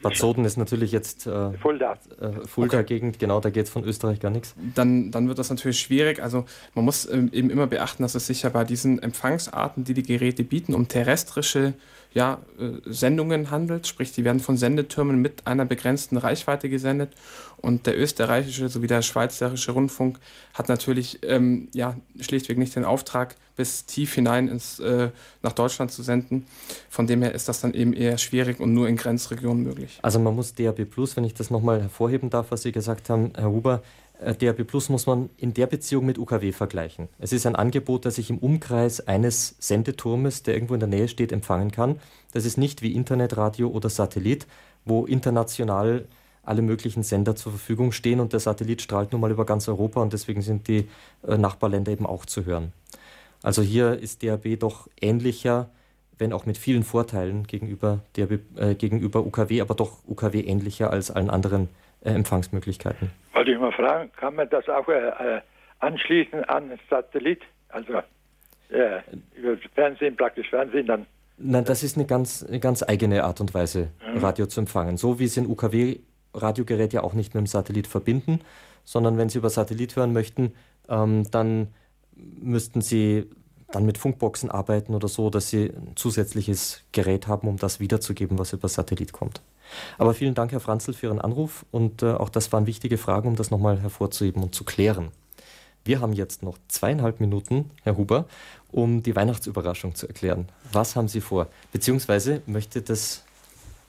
[0.00, 1.98] Bad Soden ist natürlich jetzt äh, Fulda.
[2.20, 3.18] Äh, Fulda-Gegend, okay.
[3.18, 4.54] genau, da geht es von Österreich gar nichts.
[4.74, 6.22] Dann, dann wird das natürlich schwierig.
[6.22, 6.44] Also
[6.74, 10.04] man muss ähm, eben immer beachten, dass es sich ja bei diesen Empfangsarten, die die
[10.04, 11.74] Geräte bieten, um terrestrische
[12.14, 17.12] ja, äh, Sendungen handelt, sprich die werden von Sendetürmen mit einer begrenzten Reichweite gesendet
[17.60, 20.18] und der österreichische sowie der schweizerische Rundfunk
[20.54, 25.10] hat natürlich ähm, ja, schlichtweg nicht den Auftrag, bis tief hinein ins, äh,
[25.42, 26.46] nach Deutschland zu senden.
[26.88, 29.98] Von dem her ist das dann eben eher schwierig und nur in Grenzregionen möglich.
[30.02, 33.32] Also man muss DAB Plus, wenn ich das nochmal hervorheben darf, was Sie gesagt haben,
[33.36, 33.82] Herr Huber,
[34.20, 37.08] äh, DAB Plus muss man in der Beziehung mit UKW vergleichen.
[37.18, 41.08] Es ist ein Angebot, das ich im Umkreis eines Sendeturmes, der irgendwo in der Nähe
[41.08, 42.00] steht, empfangen kann.
[42.32, 44.46] Das ist nicht wie Internetradio oder Satellit,
[44.84, 46.06] wo international
[46.42, 50.00] alle möglichen Sender zur Verfügung stehen und der Satellit strahlt nun mal über ganz Europa
[50.00, 50.88] und deswegen sind die
[51.26, 52.72] äh, Nachbarländer eben auch zu hören.
[53.42, 55.68] Also hier ist DAB doch ähnlicher,
[56.16, 61.10] wenn auch mit vielen Vorteilen gegenüber, DAB, äh, gegenüber UKW, aber doch UKW ähnlicher als
[61.10, 61.68] allen anderen
[62.02, 63.10] äh, Empfangsmöglichkeiten.
[63.32, 65.40] Wollte ich mal fragen, kann man das auch äh, äh
[65.80, 67.40] anschließen an Satellit?
[67.68, 68.02] Also
[68.70, 69.00] äh,
[69.36, 71.06] über Fernsehen, praktisch Fernsehen dann
[71.40, 74.18] Nein, das ist eine ganz, eine ganz eigene Art und Weise, mhm.
[74.18, 74.96] Radio zu empfangen.
[74.96, 78.40] So wie Sie ein UKW-Radiogerät ja auch nicht mit dem Satellit verbinden,
[78.84, 80.52] sondern wenn Sie über Satellit hören möchten,
[80.88, 81.68] ähm, dann
[82.16, 83.30] müssten Sie
[83.70, 88.38] dann mit Funkboxen arbeiten oder so, dass Sie ein zusätzliches Gerät haben, um das wiederzugeben,
[88.38, 89.40] was über Satellit kommt.
[89.98, 93.28] Aber vielen Dank, Herr Franzl, für Ihren Anruf und äh, auch das waren wichtige Fragen,
[93.28, 95.10] um das nochmal hervorzuheben und zu klären.
[95.84, 98.26] Wir haben jetzt noch zweieinhalb Minuten, Herr Huber,
[98.70, 100.48] um die Weihnachtsüberraschung zu erklären.
[100.72, 101.46] Was haben Sie vor?
[101.72, 103.24] Beziehungsweise möchte das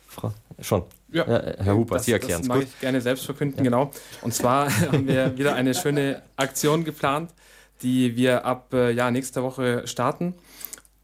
[0.07, 0.83] Frau schon.
[1.11, 2.47] Ja, Herr Huber, das, Sie erklären es.
[2.47, 3.63] Das mag ich gerne selbst verkünden, ja.
[3.63, 3.91] genau.
[4.21, 7.31] Und zwar haben wir wieder eine schöne Aktion geplant,
[7.81, 10.35] die wir ab äh, ja, nächster Woche starten.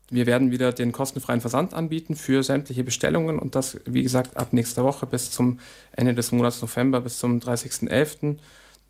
[0.10, 4.54] Wir werden wieder den kostenfreien Versand anbieten für sämtliche Bestellungen und das, wie gesagt, ab
[4.54, 5.60] nächster Woche bis zum
[5.94, 8.38] Ende des Monats November, bis zum 30.11.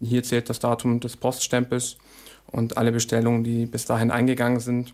[0.02, 1.96] Hier zählt das Datum des Poststempels
[2.48, 4.94] und alle Bestellungen, die bis dahin eingegangen sind,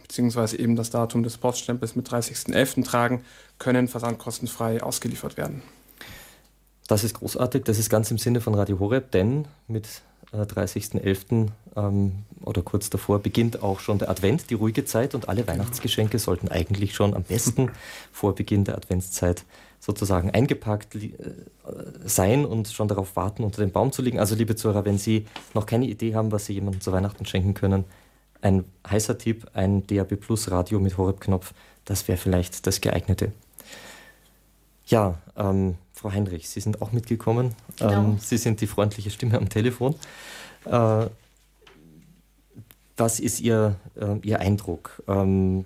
[0.00, 2.84] beziehungsweise eben das Datum des Poststempels mit 30.11.
[2.84, 3.22] tragen,
[3.58, 5.62] können versandkostenfrei ausgeliefert werden.
[6.88, 9.86] Das ist großartig, das ist ganz im Sinne von Radio Horeb, denn mit
[10.32, 11.48] 30.11.
[11.76, 16.18] Ähm, oder kurz davor beginnt auch schon der Advent, die ruhige Zeit und alle Weihnachtsgeschenke
[16.18, 17.70] sollten eigentlich schon am besten
[18.12, 19.44] vor Beginn der Adventszeit
[19.78, 21.10] sozusagen eingepackt äh,
[22.04, 24.18] sein und schon darauf warten, unter dem Baum zu liegen.
[24.18, 27.54] Also liebe Zuhörer, wenn Sie noch keine Idee haben, was Sie jemandem zu Weihnachten schenken
[27.54, 27.84] können,
[28.42, 31.52] ein heißer Tipp, ein DAB Plus Radio mit Horeb-Knopf,
[31.84, 33.32] das wäre vielleicht das geeignete.
[34.86, 37.54] Ja, ähm, Frau Heinrich, Sie sind auch mitgekommen.
[37.78, 37.92] Genau.
[37.92, 39.94] Ähm, Sie sind die freundliche Stimme am Telefon.
[40.64, 41.06] Äh,
[43.00, 45.02] was ist Ihr, äh, Ihr Eindruck?
[45.08, 45.64] Ähm,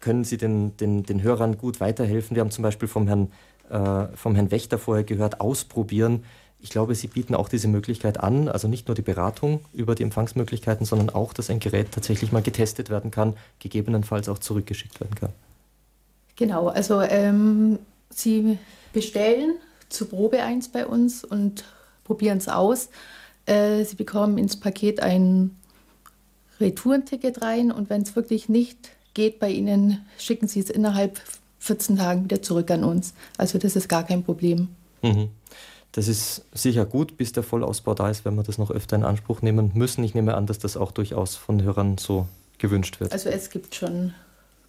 [0.00, 2.34] können Sie den, den, den Hörern gut weiterhelfen?
[2.34, 3.30] Wir haben zum Beispiel vom Herrn,
[3.70, 6.24] äh, vom Herrn Wächter vorher gehört, ausprobieren.
[6.58, 10.02] Ich glaube, Sie bieten auch diese Möglichkeit an, also nicht nur die Beratung über die
[10.02, 15.14] Empfangsmöglichkeiten, sondern auch, dass ein Gerät tatsächlich mal getestet werden kann, gegebenenfalls auch zurückgeschickt werden
[15.14, 15.30] kann.
[16.36, 17.78] Genau, also ähm,
[18.10, 18.58] Sie
[18.92, 19.54] bestellen
[19.88, 21.64] zur Probe eins bei uns und
[22.04, 22.88] probieren es aus.
[23.46, 25.56] Äh, Sie bekommen ins Paket ein
[26.62, 31.20] Retourenticket rein und wenn es wirklich nicht geht bei Ihnen, schicken Sie es innerhalb
[31.58, 33.14] 14 Tagen wieder zurück an uns.
[33.36, 34.68] Also das ist gar kein Problem.
[35.02, 35.28] Mhm.
[35.92, 39.04] Das ist sicher gut, bis der Vollausbau da ist, wenn wir das noch öfter in
[39.04, 40.02] Anspruch nehmen müssen.
[40.04, 42.26] Ich nehme an, dass das auch durchaus von Hörern so
[42.58, 43.12] gewünscht wird.
[43.12, 44.14] Also es gibt schon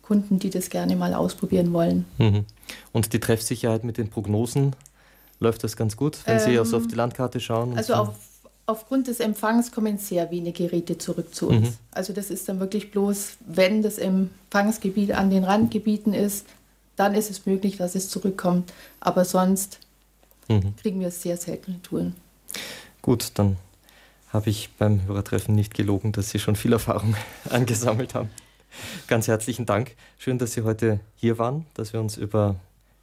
[0.02, 2.06] Kunden, die das gerne mal ausprobieren wollen.
[2.18, 2.46] Mhm.
[2.92, 4.76] Und die Treffsicherheit mit den Prognosen,
[5.40, 7.78] läuft das ganz gut, wenn ähm, Sie also auf die Landkarte schauen?
[7.78, 8.16] Also auf,
[8.66, 11.70] aufgrund des Empfangs kommen sehr wenige Geräte zurück zu uns.
[11.70, 11.78] Mhm.
[11.92, 16.46] Also das ist dann wirklich bloß, wenn das Empfangsgebiet an den Randgebieten ist,
[16.96, 18.72] dann ist es möglich, dass es zurückkommt.
[19.00, 19.80] Aber sonst
[20.48, 20.76] mhm.
[20.78, 22.16] kriegen wir sehr seltene Touren.
[23.02, 23.58] Gut, dann
[24.30, 27.16] habe ich beim Hörertreffen nicht gelogen, dass Sie schon viel Erfahrung
[27.50, 28.30] angesammelt haben.
[29.08, 29.96] Ganz herzlichen Dank.
[30.18, 32.56] Schön, dass Sie heute hier waren, dass wir uns über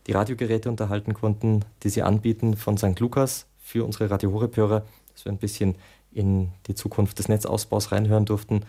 [0.06, 2.98] die Radiogeräte unterhalten konnten, die Sie anbieten von St.
[2.98, 5.74] Lukas für unsere Radio Horeb-Hörer, dass wir ein bisschen
[6.12, 8.62] in die Zukunft des Netzausbaus reinhören durften.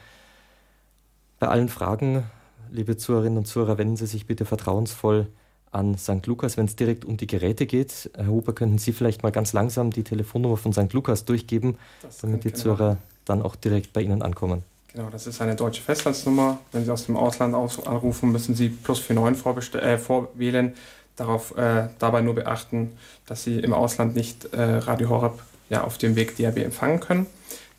[1.40, 2.24] Bei allen Fragen,
[2.72, 5.28] liebe Zuhörerinnen und Zuhörer, wenden Sie sich bitte vertrauensvoll
[5.72, 6.26] an St.
[6.28, 8.12] Lukas, wenn es direkt um die Geräte geht.
[8.16, 10.92] Herr Huber, könnten Sie vielleicht mal ganz langsam die Telefonnummer von St.
[10.94, 14.64] Lukas durchgeben, das damit die Zuhörer dann auch direkt bei Ihnen ankommen.
[14.94, 16.60] Genau, das ist eine deutsche Festlandsnummer.
[16.74, 20.74] Wenn Sie aus dem Ausland anrufen, müssen Sie plus 49 äh, vorwählen.
[21.16, 25.40] Darauf äh, dabei nur beachten, dass Sie im Ausland nicht äh, Radio Horeb
[25.72, 27.26] ja, auf dem Weg DAB empfangen können.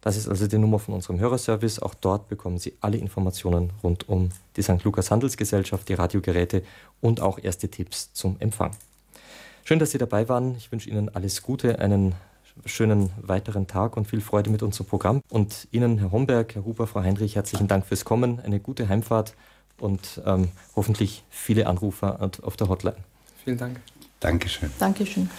[0.00, 1.80] Das ist also die Nummer von unserem Hörerservice.
[1.80, 4.84] Auch dort bekommen Sie alle Informationen rund um die St.
[4.84, 6.62] Lukas Handelsgesellschaft, die Radiogeräte
[7.00, 8.70] und auch erste Tipps zum Empfang.
[9.64, 10.54] Schön, dass Sie dabei waren.
[10.56, 12.14] Ich wünsche Ihnen alles Gute, einen
[12.64, 15.20] schönen weiteren Tag und viel Freude mit unserem Programm.
[15.28, 18.40] Und Ihnen, Herr Homberg, Herr Huber, Frau Heinrich, herzlichen Dank fürs Kommen.
[18.40, 19.34] Eine gute Heimfahrt
[19.78, 22.96] und ähm, hoffentlich viele Anrufer auf der Hotline.
[23.44, 23.80] Vielen Dank.
[24.20, 24.70] Dankeschön.
[24.78, 25.30] Dankeschön.